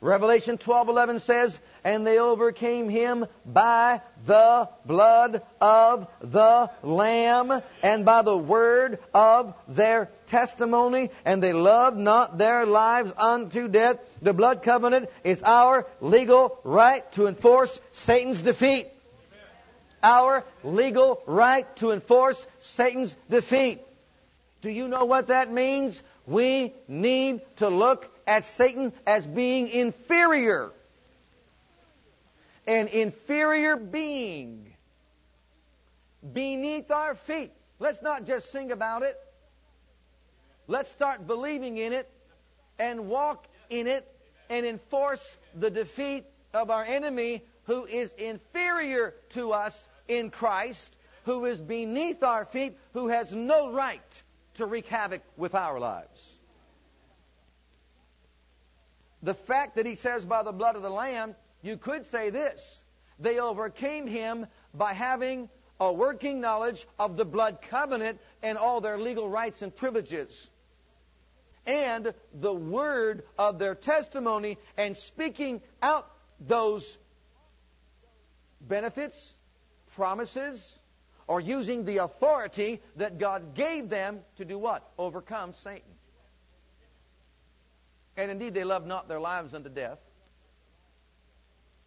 [0.01, 8.23] Revelation 12:11 says, "And they overcame him by the blood of the lamb and by
[8.23, 14.65] the word of their testimony, and they loved not their lives unto death." The blood
[14.65, 18.89] covenant is our legal right to enforce Satan's defeat.
[20.03, 23.81] Our legal right to enforce Satan's defeat.
[24.61, 26.03] Do you know what that means?
[26.27, 30.73] We need to look at Satan as being inferior.
[32.67, 34.75] An inferior being
[36.33, 37.53] beneath our feet.
[37.79, 39.17] Let's not just sing about it.
[40.67, 42.11] Let's start believing in it
[42.79, 44.07] and walk in it
[44.51, 45.23] and enforce
[45.55, 49.75] the defeat of our enemy who is inferior to us
[50.09, 54.01] in Christ, who is beneath our feet, who has no right
[54.57, 56.37] to wreak havoc with our lives
[59.27, 61.35] the fact that he says by the blood of the Lamb,
[61.67, 62.79] you could say this.
[63.19, 65.49] They overcame him by having
[65.81, 70.51] a working knowledge of the blood covenant and all their legal rights and privileges.
[71.67, 76.07] And the word of their testimony and speaking out
[76.41, 76.97] those
[78.61, 79.35] benefits,
[79.97, 80.79] promises,
[81.27, 84.89] or using the authority that God gave them to do what?
[84.97, 85.83] Overcome Satan.
[88.17, 89.99] And indeed, they loved not their lives unto death.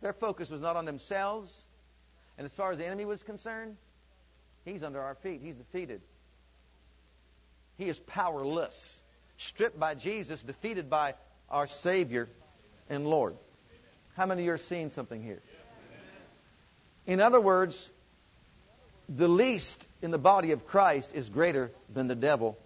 [0.01, 1.51] Their focus was not on themselves.
[2.38, 3.75] And as far as the enemy was concerned,
[4.63, 5.41] he's under our feet.
[5.43, 6.01] He's defeated.
[7.77, 8.99] He is powerless.
[9.38, 11.15] Stripped by Jesus, defeated by
[11.49, 12.27] our Savior
[12.89, 13.35] and Lord.
[14.15, 15.41] How many of you are seeing something here?
[17.07, 17.89] In other words,
[19.07, 22.57] the least in the body of Christ is greater than the devil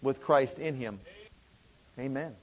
[0.00, 1.00] with Christ in him.
[1.98, 2.34] Amen.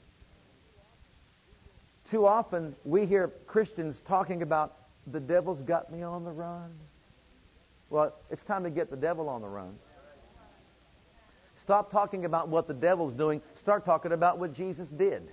[2.09, 4.75] Too often we hear Christians talking about
[5.07, 6.71] the devil's got me on the run.
[7.89, 9.77] Well, it's time to get the devil on the run.
[11.61, 13.41] Stop talking about what the devil's doing.
[13.55, 15.29] Start talking about what Jesus did.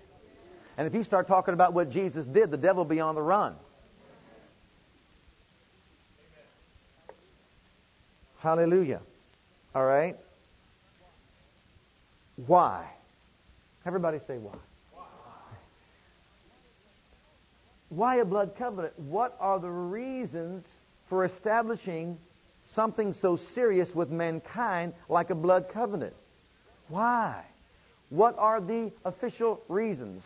[0.76, 3.22] And if you start talking about what Jesus did, the devil will be on the
[3.22, 3.56] run.
[8.38, 9.00] Hallelujah.
[9.74, 10.16] All right?
[12.46, 12.86] Why?
[13.84, 14.56] Everybody say why.
[17.90, 18.98] Why a blood covenant?
[18.98, 20.64] What are the reasons
[21.08, 22.18] for establishing
[22.72, 26.14] something so serious with mankind like a blood covenant?
[26.88, 27.44] Why?
[28.08, 30.24] What are the official reasons?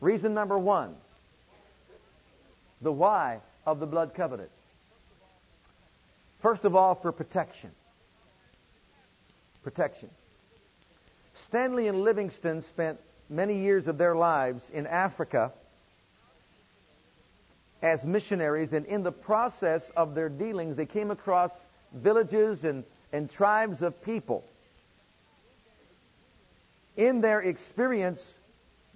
[0.00, 0.96] Reason number one
[2.80, 4.50] the why of the blood covenant.
[6.40, 7.70] First of all, for protection.
[9.64, 10.08] Protection.
[11.46, 15.52] Stanley and Livingstone spent many years of their lives in Africa
[17.82, 21.52] as missionaries, and in the process of their dealings, they came across
[21.94, 24.44] villages and, and tribes of people.
[26.96, 28.34] In their experience,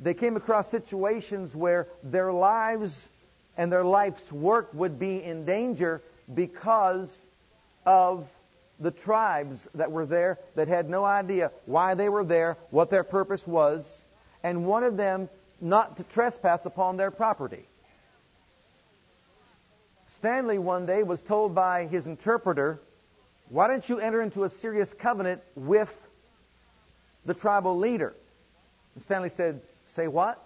[0.01, 3.07] they came across situations where their lives
[3.57, 6.03] and their life's work would be in danger
[6.35, 7.11] because
[7.87, 8.27] of
[8.81, 13.05] the tribes that were there that had no idea why they were there, what their
[13.05, 13.87] purpose was,
[14.43, 15.29] and wanted them
[15.61, 17.65] not to trespass upon their property.
[20.23, 22.79] Stanley one day was told by his interpreter,
[23.49, 25.89] Why don't you enter into a serious covenant with
[27.27, 28.15] the tribal leader?
[28.95, 29.61] And Stanley said,
[29.97, 30.41] Say what?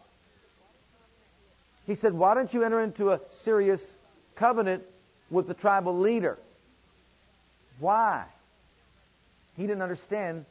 [1.84, 3.82] He said, Why don't you enter into a serious
[4.34, 4.82] covenant
[5.30, 6.38] with the tribal leader?
[7.78, 8.24] Why?
[9.58, 10.46] He didn't understand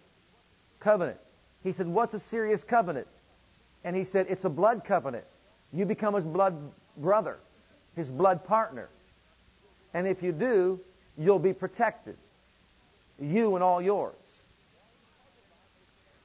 [0.79, 1.17] covenant.
[1.63, 3.07] He said, What's a serious covenant?
[3.83, 5.25] And he said, It's a blood covenant.
[5.73, 6.55] You become his blood
[6.95, 7.39] brother,
[7.95, 8.87] his blood partner.
[9.95, 10.81] And if you do,
[11.17, 12.17] you'll be protected.
[13.17, 14.13] You and all yours.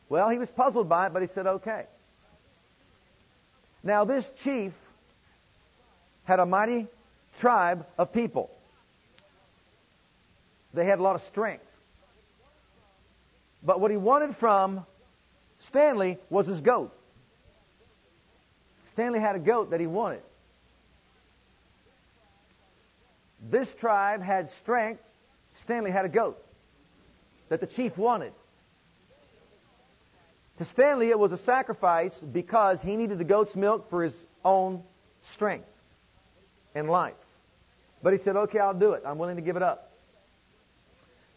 [0.09, 1.85] Well, he was puzzled by it, but he said, okay.
[3.85, 4.73] Now, this chief
[6.25, 6.89] had a mighty
[7.39, 8.51] tribe of people.
[10.75, 11.65] They had a lot of strength.
[13.63, 14.85] But what he wanted from
[15.61, 16.93] Stanley was his goat.
[18.91, 20.23] Stanley had a goat that he wanted.
[23.41, 25.03] This tribe had strength.
[25.63, 26.43] Stanley had a goat
[27.49, 28.33] that the chief wanted.
[30.59, 34.83] To Stanley, it was a sacrifice because he needed the goat's milk for his own
[35.33, 35.67] strength
[36.75, 37.15] and life.
[38.03, 39.03] But he said, okay, I'll do it.
[39.07, 39.93] I'm willing to give it up.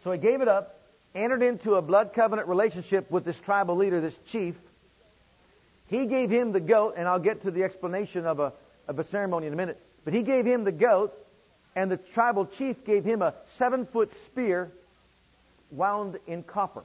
[0.04, 0.82] So he gave it up,
[1.16, 4.56] entered into a blood covenant relationship with this tribal leader, this chief.
[5.88, 8.54] He gave him the goat, and I'll get to the explanation of a,
[8.88, 9.80] of a ceremony in a minute.
[10.04, 11.14] But he gave him the goat,
[11.76, 14.72] and the tribal chief gave him a seven foot spear
[15.72, 16.84] wound in copper.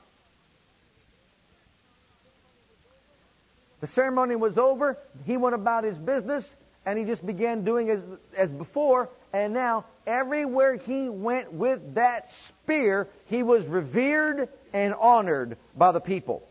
[3.81, 4.97] The ceremony was over.
[5.25, 6.49] He went about his business
[6.85, 8.01] and he just began doing as,
[8.37, 9.11] as before.
[9.33, 16.01] And now, everywhere he went with that spear, he was revered and honored by the
[16.01, 16.43] people.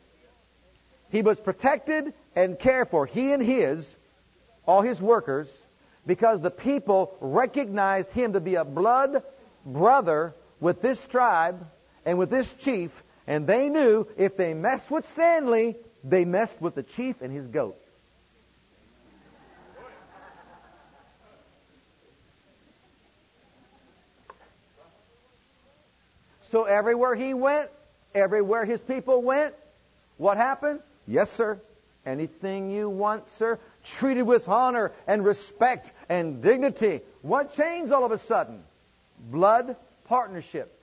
[1.10, 3.96] He was protected and cared for, he and his,
[4.68, 5.50] all his workers,
[6.08, 9.22] because the people recognized him to be a blood
[9.66, 11.68] brother with this tribe
[12.06, 12.90] and with this chief,
[13.28, 17.46] and they knew if they messed with Stanley, they messed with the chief and his
[17.48, 17.78] goat.
[26.50, 27.70] So everywhere he went,
[28.16, 29.54] everywhere his people went,
[30.16, 30.80] what happened?
[31.06, 31.60] Yes, sir.
[32.08, 33.60] Anything you want, sir?
[34.00, 37.02] Treated with honor and respect and dignity.
[37.22, 38.64] What changed all of a sudden?
[39.30, 40.74] Blood partnership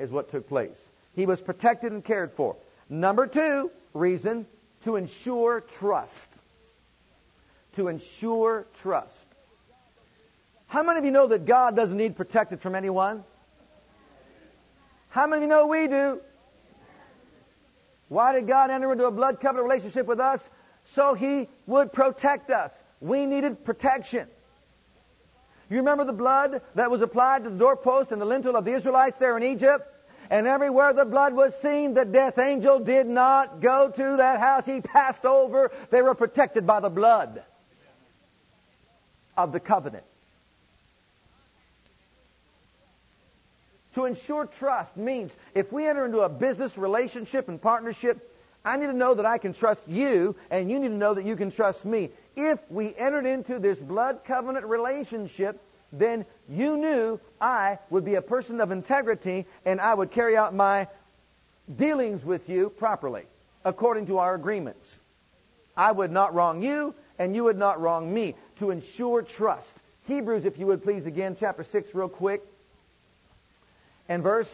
[0.00, 0.76] is what took place.
[1.14, 2.56] He was protected and cared for.
[2.88, 4.46] Number two reason,
[4.82, 6.28] to ensure trust.
[7.76, 9.14] To ensure trust.
[10.66, 13.22] How many of you know that God doesn't need protected from anyone?
[15.10, 16.20] How many of you know we do?
[18.08, 20.40] Why did God enter into a blood covenant relationship with us?
[20.94, 22.72] So He would protect us.
[23.00, 24.28] We needed protection.
[25.70, 28.74] You remember the blood that was applied to the doorpost and the lintel of the
[28.74, 29.86] Israelites there in Egypt?
[30.30, 34.64] And everywhere the blood was seen, the death angel did not go to that house.
[34.66, 35.70] He passed over.
[35.90, 37.42] They were protected by the blood
[39.36, 40.04] of the covenant.
[43.98, 48.32] To ensure trust means if we enter into a business relationship and partnership,
[48.64, 51.24] I need to know that I can trust you, and you need to know that
[51.24, 52.10] you can trust me.
[52.36, 55.60] If we entered into this blood covenant relationship,
[55.92, 60.54] then you knew I would be a person of integrity and I would carry out
[60.54, 60.86] my
[61.74, 63.24] dealings with you properly,
[63.64, 64.86] according to our agreements.
[65.76, 69.74] I would not wrong you, and you would not wrong me, to ensure trust.
[70.04, 72.44] Hebrews, if you would please, again, chapter 6, real quick.
[74.08, 74.50] And verse,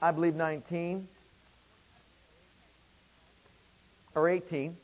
[0.00, 1.06] I believe, 19
[4.14, 4.76] or 18.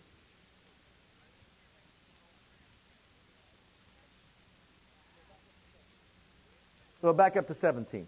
[7.01, 8.07] Go back up to 17.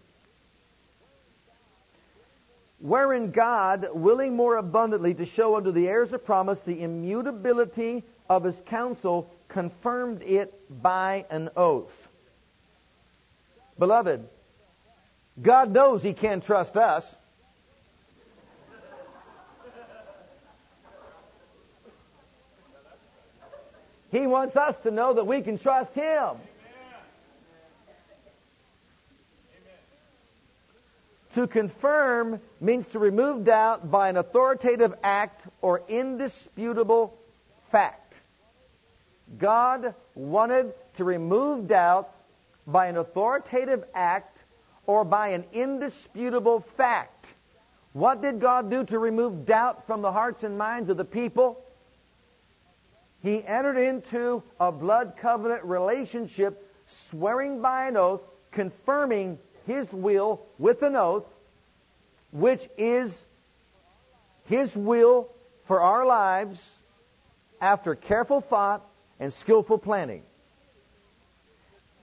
[2.81, 8.45] Wherein God, willing more abundantly to show unto the heirs of promise the immutability of
[8.45, 12.09] his counsel, confirmed it by an oath.
[13.79, 14.27] Beloved,
[15.41, 17.05] God knows He can't trust us.
[24.11, 26.37] He wants us to know that we can trust Him.
[31.35, 37.15] To confirm means to remove doubt by an authoritative act or indisputable
[37.71, 38.15] fact.
[39.37, 42.11] God wanted to remove doubt
[42.67, 44.36] by an authoritative act
[44.87, 47.27] or by an indisputable fact.
[47.93, 51.63] What did God do to remove doubt from the hearts and minds of the people?
[53.23, 56.63] He entered into a blood covenant relationship,
[57.11, 58.21] swearing by an oath,
[58.53, 61.25] confirming his will with an oath,
[62.33, 63.19] which is
[64.45, 65.29] his will
[65.67, 66.61] for our lives
[67.61, 68.87] after careful thought
[69.19, 70.23] and skillful planning.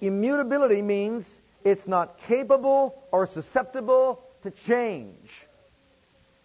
[0.01, 1.25] Immutability means
[1.63, 5.29] it's not capable or susceptible to change.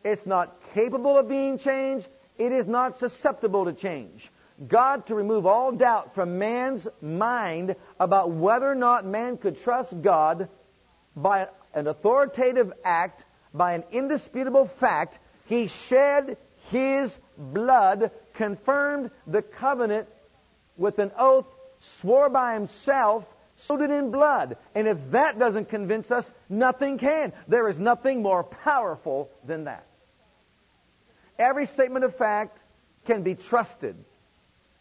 [0.05, 2.07] It's not capable of being changed.
[2.39, 4.31] It is not susceptible to change.
[4.67, 9.95] God to remove all doubt from man's mind about whether or not man could trust
[10.03, 10.49] God
[11.15, 16.37] by an authoritative act, by an indisputable fact, he shed
[16.71, 20.09] his blood, confirmed the covenant
[20.77, 21.47] with an oath,
[22.01, 23.25] swore by himself,
[23.59, 24.57] sowed it in blood.
[24.75, 27.33] And if that doesn't convince us, nothing can.
[27.47, 29.87] There is nothing more powerful than that.
[31.39, 32.59] Every statement of fact
[33.07, 33.97] can be trusted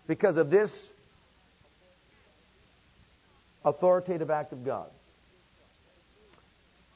[0.08, 0.72] because of this
[3.64, 4.90] authoritative act of God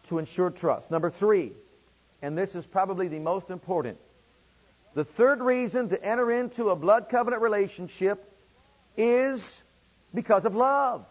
[0.10, 0.90] to ensure trust.
[0.90, 1.54] Number three,
[2.22, 3.98] and this is probably the most important.
[4.94, 8.24] The third reason to enter into a blood covenant relationship
[8.98, 9.42] is
[10.14, 11.06] because of love.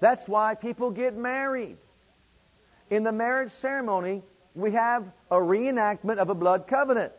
[0.00, 1.76] That's why people get married.
[2.90, 4.22] In the marriage ceremony,
[4.54, 7.12] we have a reenactment of a blood covenant.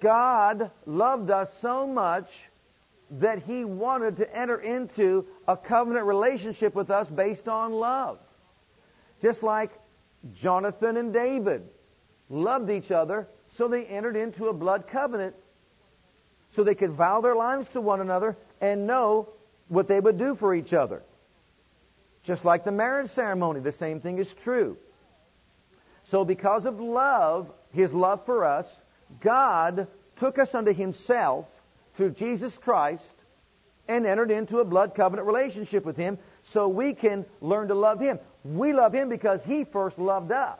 [0.00, 2.28] God loved us so much
[3.12, 8.18] that He wanted to enter into a covenant relationship with us based on love.
[9.22, 9.70] Just like
[10.34, 11.62] Jonathan and David
[12.28, 15.34] loved each other, so they entered into a blood covenant
[16.54, 19.28] so they could vow their lives to one another and know
[19.68, 21.02] what they would do for each other.
[22.22, 24.76] Just like the marriage ceremony, the same thing is true.
[26.10, 28.66] So because of love, His love for us,
[29.20, 29.86] God
[30.18, 31.46] took us unto Himself
[31.96, 33.14] through Jesus Christ
[33.88, 36.18] and entered into a blood covenant relationship with Him
[36.52, 38.18] so we can learn to love Him.
[38.44, 40.58] We love Him because He first loved us.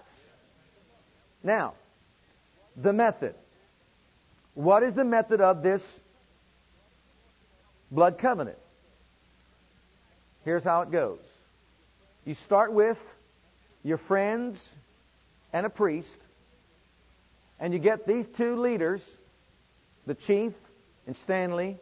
[1.42, 1.74] Now,
[2.76, 3.34] the method.
[4.54, 5.82] What is the method of this
[7.90, 8.58] blood covenant?
[10.46, 11.18] Here's how it goes.
[12.24, 12.98] You start with
[13.82, 14.56] your friends
[15.52, 16.16] and a priest,
[17.58, 19.04] and you get these two leaders,
[20.06, 20.52] the chief
[21.08, 21.78] and Stanley,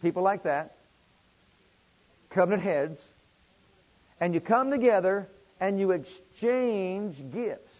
[0.00, 0.76] people like that,
[2.30, 3.04] covenant heads,
[4.18, 5.28] and you come together
[5.60, 7.74] and you exchange gifts.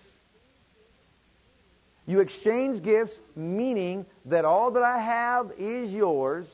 [2.06, 6.46] You exchange gifts, meaning that all that I have is yours,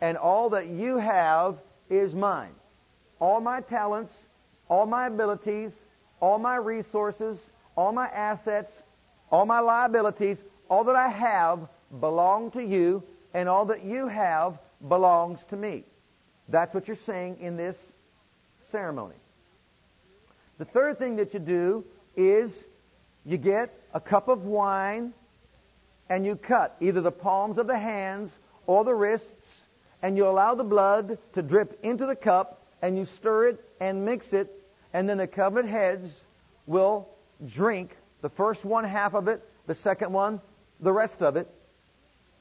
[0.00, 1.58] and all that you have
[1.90, 2.52] is mine.
[3.20, 4.12] All my talents,
[4.68, 5.72] all my abilities,
[6.20, 7.38] all my resources,
[7.76, 8.70] all my assets,
[9.30, 11.68] all my liabilities, all that I have
[12.00, 13.02] belong to you,
[13.34, 14.58] and all that you have
[14.88, 15.84] belongs to me.
[16.48, 17.76] That's what you're saying in this
[18.70, 19.16] ceremony.
[20.58, 21.84] The third thing that you do
[22.16, 22.52] is
[23.24, 25.12] you get a cup of wine
[26.08, 28.34] and you cut either the palms of the hands
[28.66, 29.57] or the wrists
[30.02, 34.04] and you allow the blood to drip into the cup and you stir it and
[34.04, 34.52] mix it
[34.92, 36.24] and then the covenant heads
[36.66, 37.08] will
[37.46, 40.40] drink the first one half of it, the second one,
[40.80, 41.48] the rest of it,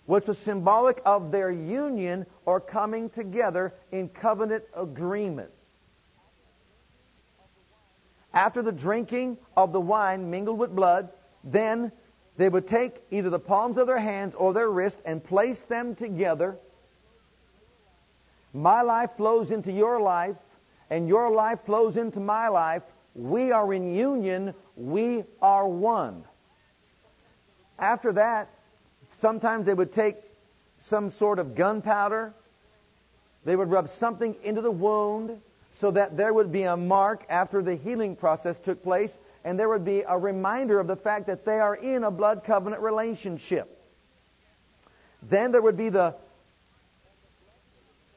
[0.05, 5.51] which was symbolic of their union or coming together in covenant agreement.
[8.33, 11.09] After the drinking of the wine mingled with blood,
[11.43, 11.91] then
[12.37, 15.95] they would take either the palms of their hands or their wrists and place them
[15.95, 16.57] together.
[18.53, 20.35] My life flows into your life,
[20.89, 22.83] and your life flows into my life.
[23.15, 24.53] We are in union.
[24.75, 26.23] We are one.
[27.79, 28.49] After that,
[29.21, 30.15] sometimes they would take
[30.79, 32.33] some sort of gunpowder.
[33.45, 35.41] They would rub something into the wound
[35.79, 39.11] so that there would be a mark after the healing process took place,
[39.43, 42.43] and there would be a reminder of the fact that they are in a blood
[42.45, 43.73] covenant relationship.
[45.21, 46.15] Then there would be the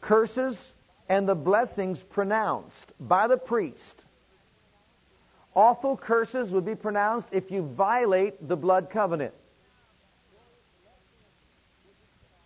[0.01, 0.57] curses
[1.09, 3.95] and the blessings pronounced by the priest.
[5.55, 9.35] Awful curses would be pronounced if you violate the blood covenant.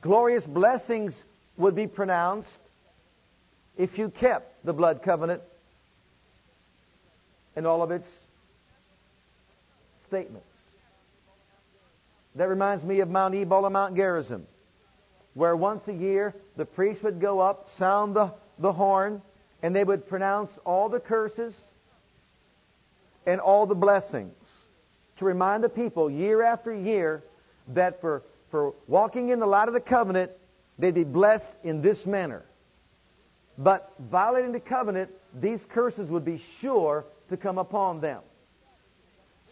[0.01, 1.23] Glorious blessings
[1.57, 2.51] would be pronounced
[3.77, 5.43] if you kept the blood covenant
[7.57, 8.09] and all of its
[10.09, 10.47] statements.
[12.35, 14.47] That reminds me of Mount Ebal and Mount Gerizim,
[15.35, 19.21] where once a year the priest would go up, sound the, the horn,
[19.63, 21.55] and they would pronounce all the curses
[23.27, 24.35] and all the blessings
[25.19, 27.23] to remind the people year after year
[27.69, 30.31] that for, for walking in the light of the covenant,
[30.79, 32.45] they'd be blessed in this manner.
[33.57, 35.11] But violating the covenant,
[35.41, 38.21] these curses would be sure to come upon them.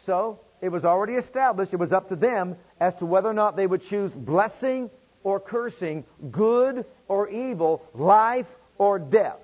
[0.05, 3.57] So, it was already established, it was up to them as to whether or not
[3.57, 4.91] they would choose blessing
[5.24, 8.46] or cursing, good or evil, life
[8.78, 9.40] or death.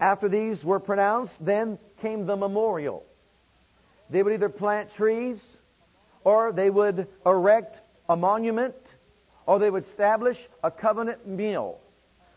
[0.00, 3.04] After these were pronounced, then came the memorial.
[4.10, 5.42] They would either plant trees,
[6.24, 8.74] or they would erect a monument,
[9.46, 11.80] or they would establish a covenant meal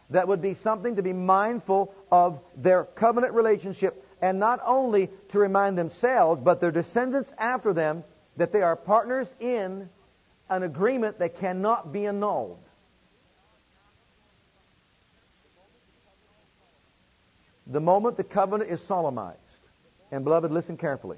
[0.09, 5.39] that would be something to be mindful of their covenant relationship and not only to
[5.39, 8.03] remind themselves, but their descendants after them
[8.38, 9.89] that they are partners in
[10.52, 12.60] an agreement that cannot be annulled.
[17.68, 19.39] The moment the covenant is solemnized,
[20.12, 21.18] and beloved, listen carefully.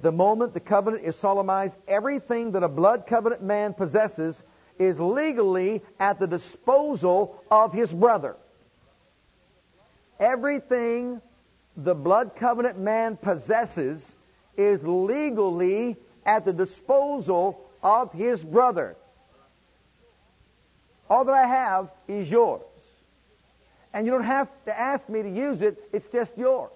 [0.00, 4.40] The moment the covenant is solemnized, everything that a blood covenant man possesses
[4.78, 8.36] is legally at the disposal of his brother.
[10.18, 11.20] Everything
[11.76, 14.02] the blood covenant man possesses
[14.56, 18.96] is legally at the disposal of his brother.
[21.08, 22.62] All that I have is yours.
[23.92, 26.70] And you don't have to ask me to use it, it's just yours.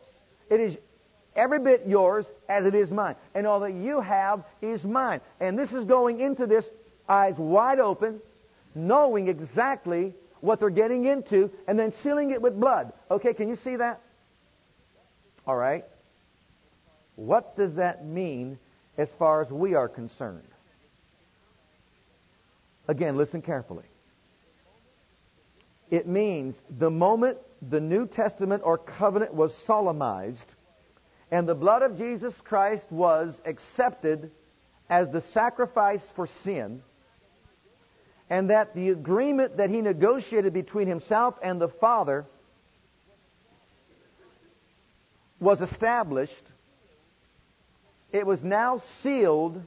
[0.51, 0.77] It is
[1.37, 3.15] every bit yours as it is mine.
[3.35, 5.21] And all that you have is mine.
[5.41, 6.65] And this is going into this
[7.09, 8.21] eyes wide open,
[8.75, 12.93] knowing exactly what they're getting into, and then sealing it with blood.
[13.11, 14.01] Okay, can you see that?
[15.47, 15.85] All right.
[17.17, 18.59] What does that mean
[18.99, 20.49] as far as we are concerned?
[22.89, 23.85] Again, listen carefully.
[25.91, 30.47] It means the moment the New Testament or covenant was solemnized
[31.31, 34.31] and the blood of Jesus Christ was accepted
[34.89, 36.83] as the sacrifice for sin,
[38.29, 42.27] and that the agreement that he negotiated between himself and the Father
[45.41, 46.45] was established,
[48.13, 49.63] it was now sealed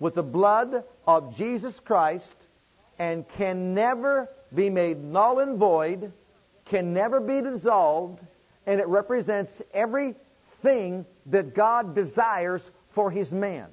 [0.00, 2.34] with the blood of Jesus Christ
[2.98, 6.12] and can never be made null and void,
[6.64, 8.20] can never be dissolved,
[8.66, 12.62] and it represents everything that God desires
[12.94, 13.68] for His man.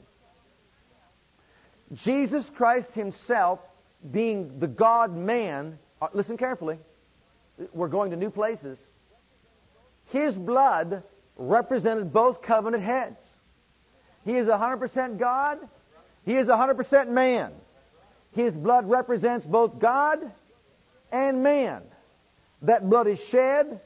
[1.93, 3.59] Jesus Christ Himself
[4.11, 6.77] being the God man, uh, listen carefully,
[7.73, 8.77] we're going to new places.
[10.05, 11.03] His blood
[11.37, 13.19] represented both covenant heads.
[14.25, 15.59] He is 100% God,
[16.27, 17.53] he is 100% man.
[18.33, 20.19] His blood represents both God
[21.09, 21.83] and man.
[22.63, 23.79] That blood is shed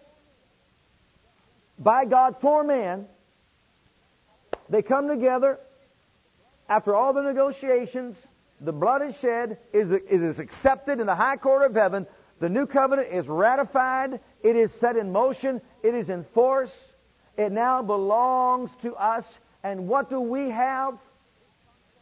[1.77, 3.05] by God for man.
[4.71, 5.59] They come together
[6.67, 8.17] after all the negotiations
[8.59, 12.07] the blood is shed, it is accepted in the high court of heaven.
[12.39, 14.19] The new covenant is ratified.
[14.41, 15.61] It is set in motion.
[15.83, 16.75] It is in force.
[17.37, 19.25] It now belongs to us.
[19.63, 20.97] And what do we have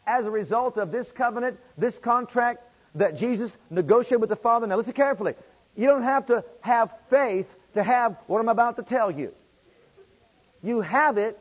[0.10, 2.64] as a result of this covenant, this contract
[2.96, 4.66] that Jesus negotiated with the Father?
[4.66, 5.36] Now listen carefully.
[5.76, 7.46] You don't have to have faith
[7.76, 9.32] to have what I'm about to tell you.
[10.64, 11.40] You have it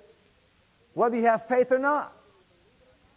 [0.93, 2.13] whether you have faith or not.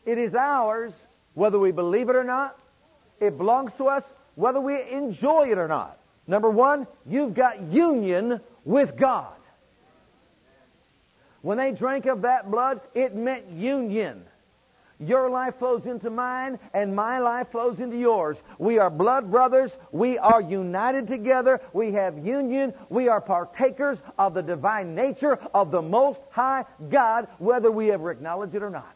[0.06, 0.93] It is ours
[1.34, 2.58] whether we believe it or not.
[3.20, 4.04] It belongs to us
[4.36, 5.99] whether we enjoy it or not.
[6.28, 9.36] Number one, you've got union with God.
[11.41, 14.24] When they drank of that blood, it meant union.
[15.02, 18.38] Your life flows into mine, and my life flows into yours.
[18.60, 19.72] We are blood brothers.
[19.91, 21.60] We are united together.
[21.74, 22.74] We have union.
[22.89, 28.12] We are partakers of the divine nature of the Most High God, whether we ever
[28.12, 28.95] acknowledge it or not.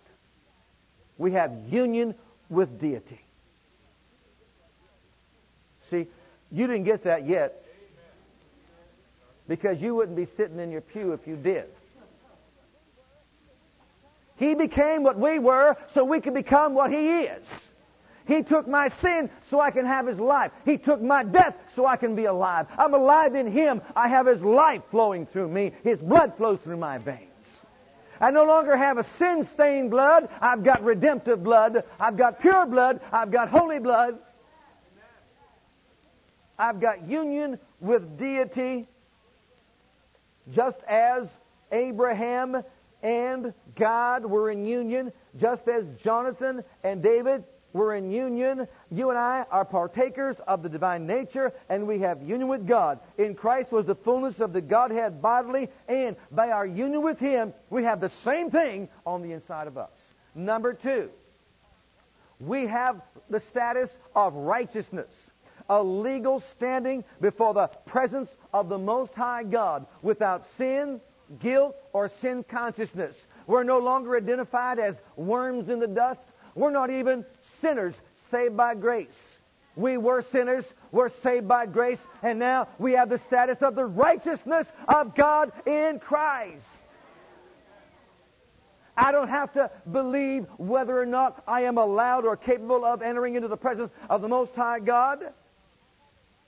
[1.17, 2.13] We have union
[2.49, 3.21] with deity.
[5.89, 6.07] See,
[6.51, 7.65] you didn't get that yet
[9.47, 11.65] because you wouldn't be sitting in your pew if you did.
[14.37, 17.45] He became what we were so we could become what He is.
[18.27, 20.51] He took my sin so I can have His life.
[20.65, 22.67] He took my death so I can be alive.
[22.77, 23.81] I'm alive in Him.
[23.95, 25.73] I have His life flowing through me.
[25.83, 27.29] His blood flows through my veins.
[28.19, 30.29] I no longer have a sin stained blood.
[30.41, 31.83] I've got redemptive blood.
[31.99, 33.01] I've got pure blood.
[33.11, 34.17] I've got holy blood.
[36.57, 38.87] I've got union with deity
[40.53, 41.27] just as
[41.71, 42.63] Abraham
[43.05, 48.67] and God were in union, just as Jonathan and David were in union.
[48.89, 52.99] You and I are partakers of the divine nature, and we have union with God.
[53.19, 57.53] In Christ was the fullness of the Godhead bodily, and by our union with Him,
[57.69, 59.93] we have the same thing on the inside of us.
[60.33, 61.11] Number two,
[62.39, 65.13] we have the status of righteousness
[65.69, 71.01] a legal standing before the presence of the Most High God without sin
[71.39, 73.25] guilt, or sin consciousness.
[73.47, 76.21] We're no longer identified as worms in the dust.
[76.55, 77.25] We're not even
[77.61, 77.95] sinners
[78.31, 79.37] saved by grace.
[79.75, 83.85] We were sinners, we're saved by grace, and now we have the status of the
[83.85, 86.63] righteousness of God in Christ.
[88.97, 93.35] I don't have to believe whether or not I am allowed or capable of entering
[93.35, 95.33] into the presence of the Most High God.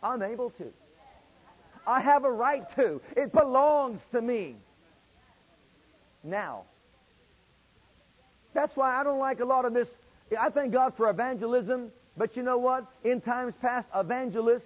[0.01, 0.71] I'm able to.
[1.85, 3.01] I have a right to.
[3.17, 4.55] It belongs to me
[6.27, 6.63] now.
[8.53, 9.87] That's why I don't like a lot of this.
[10.39, 12.85] I thank God for evangelism, but you know what?
[13.03, 14.63] In times past, evangelists,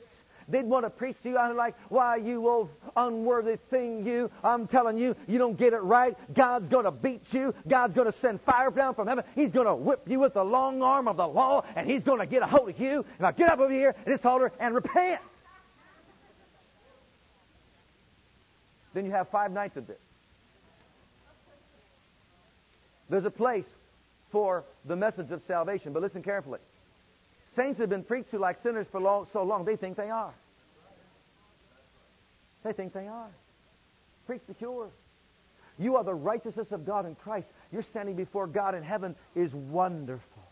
[0.47, 1.37] they'd want to preach to you.
[1.37, 4.31] I'm like, why, you old unworthy thing, you.
[4.43, 6.17] I'm telling you, you don't get it right.
[6.33, 7.53] God's going to beat you.
[7.67, 9.23] God's going to send fire down from heaven.
[9.35, 12.19] He's going to whip you with the long arm of the law, and He's going
[12.19, 13.05] to get a hold of you.
[13.19, 15.21] Now get up over here at this altar and repent.
[18.93, 19.99] Then you have five nights of this.
[23.11, 23.65] There's a place
[24.31, 26.59] for the message of salvation, but listen carefully.
[27.57, 30.33] Saints have been preached to like sinners for long, so long, they think they are.
[32.63, 33.27] They think they are.
[34.25, 34.89] Preach the cure.
[35.77, 37.49] You are the righteousness of God in Christ.
[37.73, 40.43] You're standing before God in heaven is wonderful.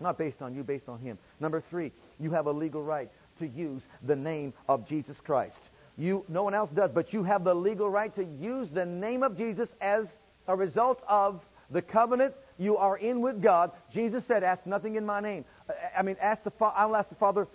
[0.00, 1.18] Not based on you, based on Him.
[1.38, 3.08] Number three, you have a legal right
[3.38, 5.60] to use the name of Jesus Christ.
[5.96, 9.22] You, no one else does, but you have the legal right to use the name
[9.22, 10.08] of Jesus as
[10.46, 11.40] a result of
[11.70, 13.72] the covenant you are in with God.
[13.90, 15.44] Jesus said, Ask nothing in my name.
[15.96, 17.48] I mean, ask the Fa- I'll ask the Father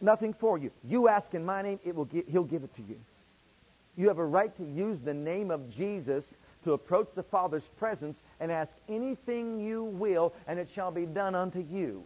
[0.00, 0.70] nothing for you.
[0.84, 2.96] You ask in my name, it will He'll give it to you.
[3.96, 6.24] You have a right to use the name of Jesus
[6.64, 11.34] to approach the Father's presence and ask anything you will, and it shall be done
[11.34, 12.04] unto you.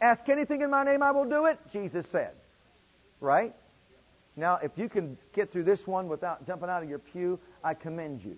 [0.00, 2.32] Ask anything in my name, I will do it, Jesus said.
[3.20, 3.54] Right?
[4.36, 7.74] Now, if you can get through this one without jumping out of your pew, I
[7.74, 8.36] commend you.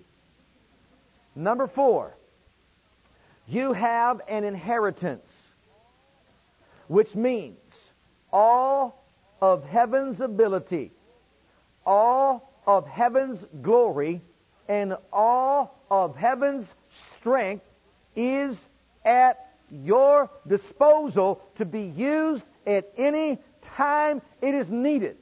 [1.34, 2.14] Number four,
[3.48, 5.30] you have an inheritance,
[6.88, 7.58] which means
[8.32, 9.04] all
[9.40, 10.92] of heaven's ability,
[11.84, 14.20] all of heaven's glory,
[14.68, 16.66] and all of heaven's
[17.18, 17.64] strength
[18.14, 18.58] is
[19.04, 23.38] at your disposal to be used at any
[23.74, 25.16] time it is needed.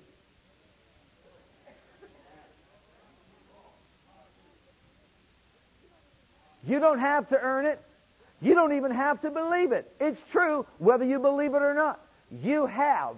[6.66, 7.80] You don't have to earn it.
[8.40, 9.92] You don't even have to believe it.
[10.00, 12.00] It's true whether you believe it or not.
[12.30, 13.16] You have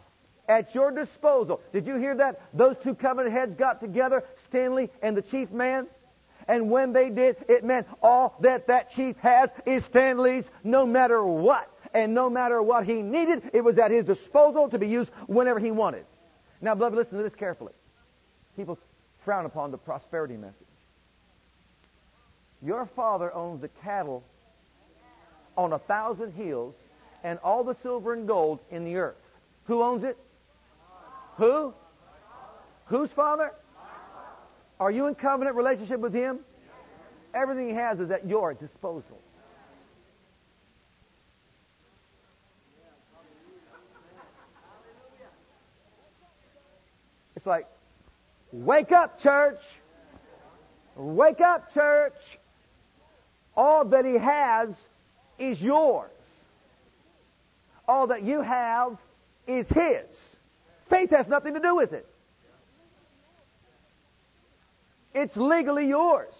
[0.48, 1.60] at your disposal.
[1.72, 2.40] Did you hear that?
[2.54, 5.86] Those two covenant heads got together, Stanley and the chief man.
[6.48, 11.24] And when they did, it meant all that that chief has is Stanley's no matter
[11.24, 11.68] what.
[11.94, 15.60] And no matter what he needed, it was at his disposal to be used whenever
[15.60, 16.04] he wanted.
[16.60, 17.72] Now, beloved, listen to this carefully.
[18.56, 18.78] People
[19.24, 20.71] frown upon the prosperity message.
[22.64, 24.22] Your father owns the cattle
[25.56, 26.74] on a thousand hills
[27.24, 29.16] and all the silver and gold in the earth.
[29.64, 30.16] Who owns it?
[31.36, 31.74] Who?
[32.86, 33.52] Whose father?
[34.78, 36.40] Are you in covenant relationship with him?
[37.34, 39.18] Everything he has is at your disposal.
[47.34, 47.66] It's like,
[48.52, 49.60] wake up, church.
[50.94, 52.38] Wake up, church.
[53.56, 54.74] All that he has
[55.38, 56.10] is yours.
[57.86, 58.96] All that you have
[59.46, 60.06] is his.
[60.88, 62.06] Faith has nothing to do with it.
[65.14, 66.32] It's legally yours.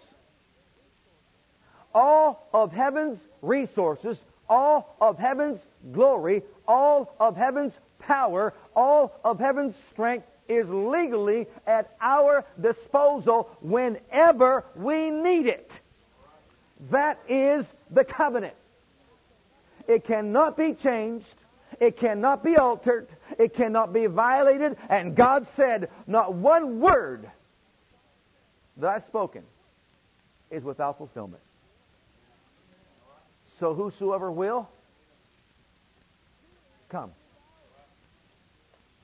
[1.93, 5.59] All of heaven's resources, all of heaven's
[5.91, 14.65] glory, all of heaven's power, all of heaven's strength is legally at our disposal whenever
[14.75, 15.71] we need it.
[16.91, 18.55] That is the covenant.
[19.87, 21.33] It cannot be changed.
[21.79, 23.07] It cannot be altered.
[23.37, 24.77] It cannot be violated.
[24.89, 27.29] And God said, not one word
[28.77, 29.43] that I've spoken
[30.51, 31.41] is without fulfillment.
[33.59, 34.69] So whosoever will,
[36.89, 37.11] come.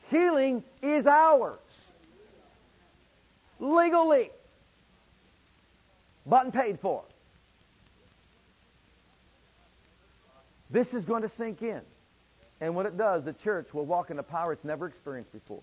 [0.09, 1.59] Healing is ours.
[3.59, 4.31] Legally.
[6.25, 7.03] Bought and paid for.
[10.69, 11.81] This is going to sink in.
[12.61, 15.61] And when it does, the church will walk in a power it's never experienced before.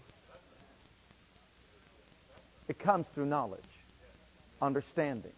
[2.69, 3.61] It comes through knowledge,
[4.61, 5.33] understanding.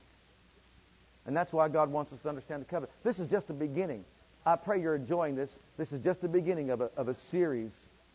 [1.27, 2.93] And that's why God wants us to understand the covenant.
[3.05, 4.05] This is just the beginning.
[4.47, 5.51] I pray you're enjoying this.
[5.77, 7.73] This is just the beginning of a, of a series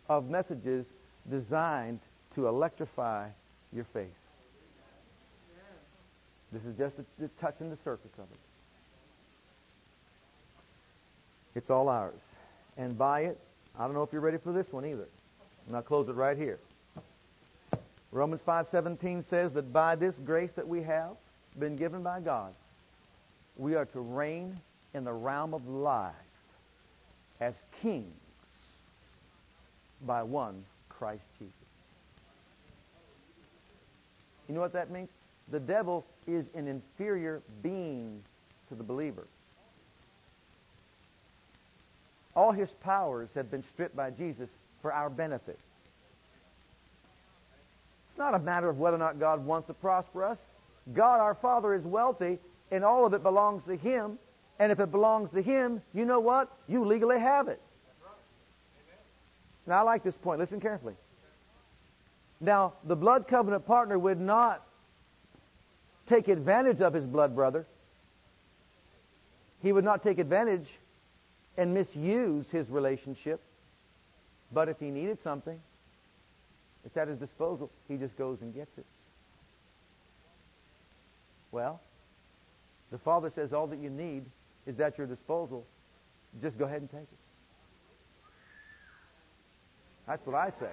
[0.10, 0.86] of messages
[1.30, 2.00] designed
[2.34, 3.28] to electrify
[3.72, 4.08] your faith.
[6.52, 8.40] This is just a, a touching the surface of it.
[11.56, 12.20] It's all ours.
[12.78, 13.40] And by it,
[13.78, 15.08] I don't know if you're ready for this one either.
[15.68, 16.60] And I'll close it right here.
[18.12, 21.16] Romans 5:17 says that by this grace that we have
[21.58, 22.54] been given by God,
[23.58, 24.60] we are to reign
[24.94, 26.14] in the realm of life
[27.40, 28.14] as kings
[30.06, 31.54] by one Christ Jesus.
[34.48, 35.10] You know what that means?
[35.50, 38.22] The devil is an inferior being
[38.70, 39.26] to the believer.
[42.36, 44.50] All his powers have been stripped by Jesus
[44.82, 45.60] for our benefit.
[48.10, 50.38] It's not a matter of whether or not God wants to prosper us.
[50.94, 52.40] God, our Father, is wealthy,
[52.72, 54.20] and all of it belongs to Him.
[54.60, 56.52] And if it belongs to Him, you know what?
[56.68, 57.62] You legally have it.
[59.66, 60.40] Now, I like this point.
[60.40, 60.94] Listen carefully.
[62.42, 64.62] Now, the blood covenant partner would not
[66.08, 67.66] take advantage of his blood brother.
[69.62, 70.68] He would not take advantage
[71.58, 73.42] and misuse his relationship.
[74.52, 75.60] But if he needed something,
[76.86, 77.70] it's at his disposal.
[77.88, 78.86] He just goes and gets it.
[81.52, 81.80] Well,
[82.92, 84.26] the Father says all that you need
[84.66, 85.66] is at your disposal.
[86.42, 87.08] Just go ahead and take it.
[90.08, 90.70] That's what I say.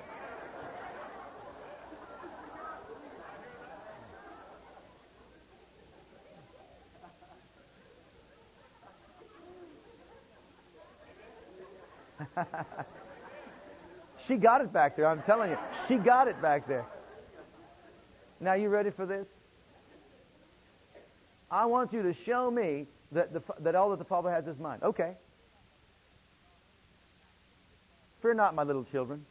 [14.27, 15.07] she got it back there.
[15.07, 15.59] I'm telling you.
[15.89, 16.87] She got it back there.
[18.41, 19.27] Now, you ready for this?
[21.51, 24.59] I want you to show me that, the, that all that the Father has is
[24.59, 24.79] mine.
[24.83, 25.15] Okay.
[28.23, 29.25] Fear not, my little children.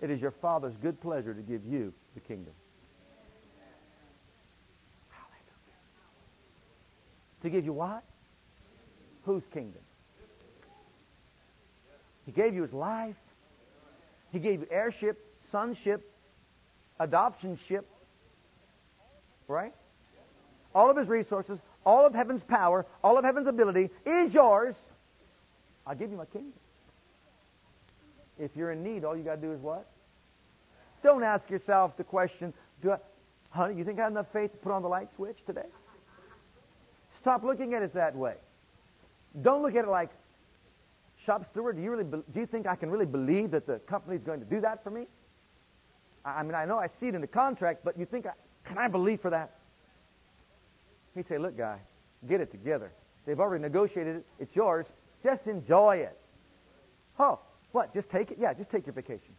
[0.00, 2.52] It is your Father's good pleasure to give you the kingdom.
[7.42, 8.02] To give you what?
[9.24, 9.82] Whose kingdom?
[12.26, 13.16] He gave you his life.
[14.32, 16.12] He gave you heirship, sonship,
[17.00, 17.84] adoptionship.
[19.48, 19.72] Right?
[20.74, 24.74] All of his resources, all of heaven's power, all of heaven's ability is yours.
[25.86, 26.52] I'll give you my kingdom.
[28.38, 29.86] If you're in need, all you got to do is what?
[31.02, 32.52] Don't ask yourself the question,
[32.82, 32.96] do I,
[33.50, 35.66] honey, you think I have enough faith to put on the light switch today?
[37.20, 38.34] Stop looking at it that way.
[39.40, 40.10] Don't look at it like,
[41.26, 43.80] shop steward, do you really be, do you think I can really believe that the
[43.80, 45.06] company is going to do that for me?
[46.24, 48.32] I, I mean, I know I see it in the contract, but you think I,
[48.64, 49.56] can I believe for that?
[51.14, 51.80] He'd say, look, guy,
[52.28, 52.92] get it together.
[53.26, 54.26] They've already negotiated it.
[54.38, 54.86] It's yours.
[55.24, 56.16] Just enjoy it.
[57.18, 57.40] Oh,
[57.72, 57.92] what?
[57.92, 58.38] Just take it?
[58.40, 59.34] Yeah, just take your vacation.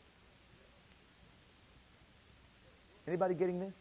[3.08, 3.74] Anybody getting this?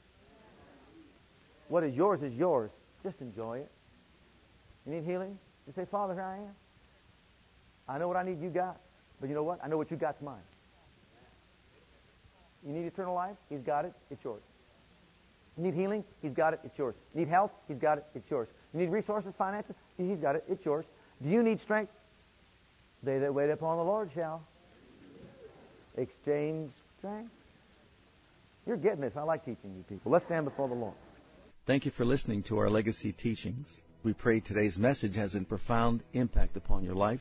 [1.68, 2.70] What is yours is yours.
[3.02, 3.70] Just enjoy it.
[4.86, 5.36] You need healing?
[5.66, 6.54] You say, Father, here I am.
[7.88, 8.80] I know what I need, you got.
[9.20, 9.60] But you know what?
[9.62, 10.42] I know what you got's mine.
[12.66, 13.36] You need eternal life?
[13.48, 13.92] He's got it.
[14.10, 14.42] It's yours.
[15.56, 16.04] You need healing?
[16.20, 16.60] He's got it.
[16.64, 16.94] It's yours.
[17.14, 17.52] You need health?
[17.68, 18.04] He's got it.
[18.14, 18.48] It's yours.
[18.74, 19.74] You need resources, finances?
[19.96, 20.44] He's got it.
[20.48, 20.84] It's yours.
[21.22, 21.92] Do you need strength?
[23.02, 24.42] They that wait upon the Lord shall
[25.96, 27.30] exchange strength.
[28.66, 29.12] You're getting this.
[29.16, 30.10] I like teaching you people.
[30.10, 30.94] Let's stand before the Lord.
[31.66, 33.68] Thank you for listening to our legacy teachings.
[34.02, 37.20] We pray today's message has a profound impact upon your life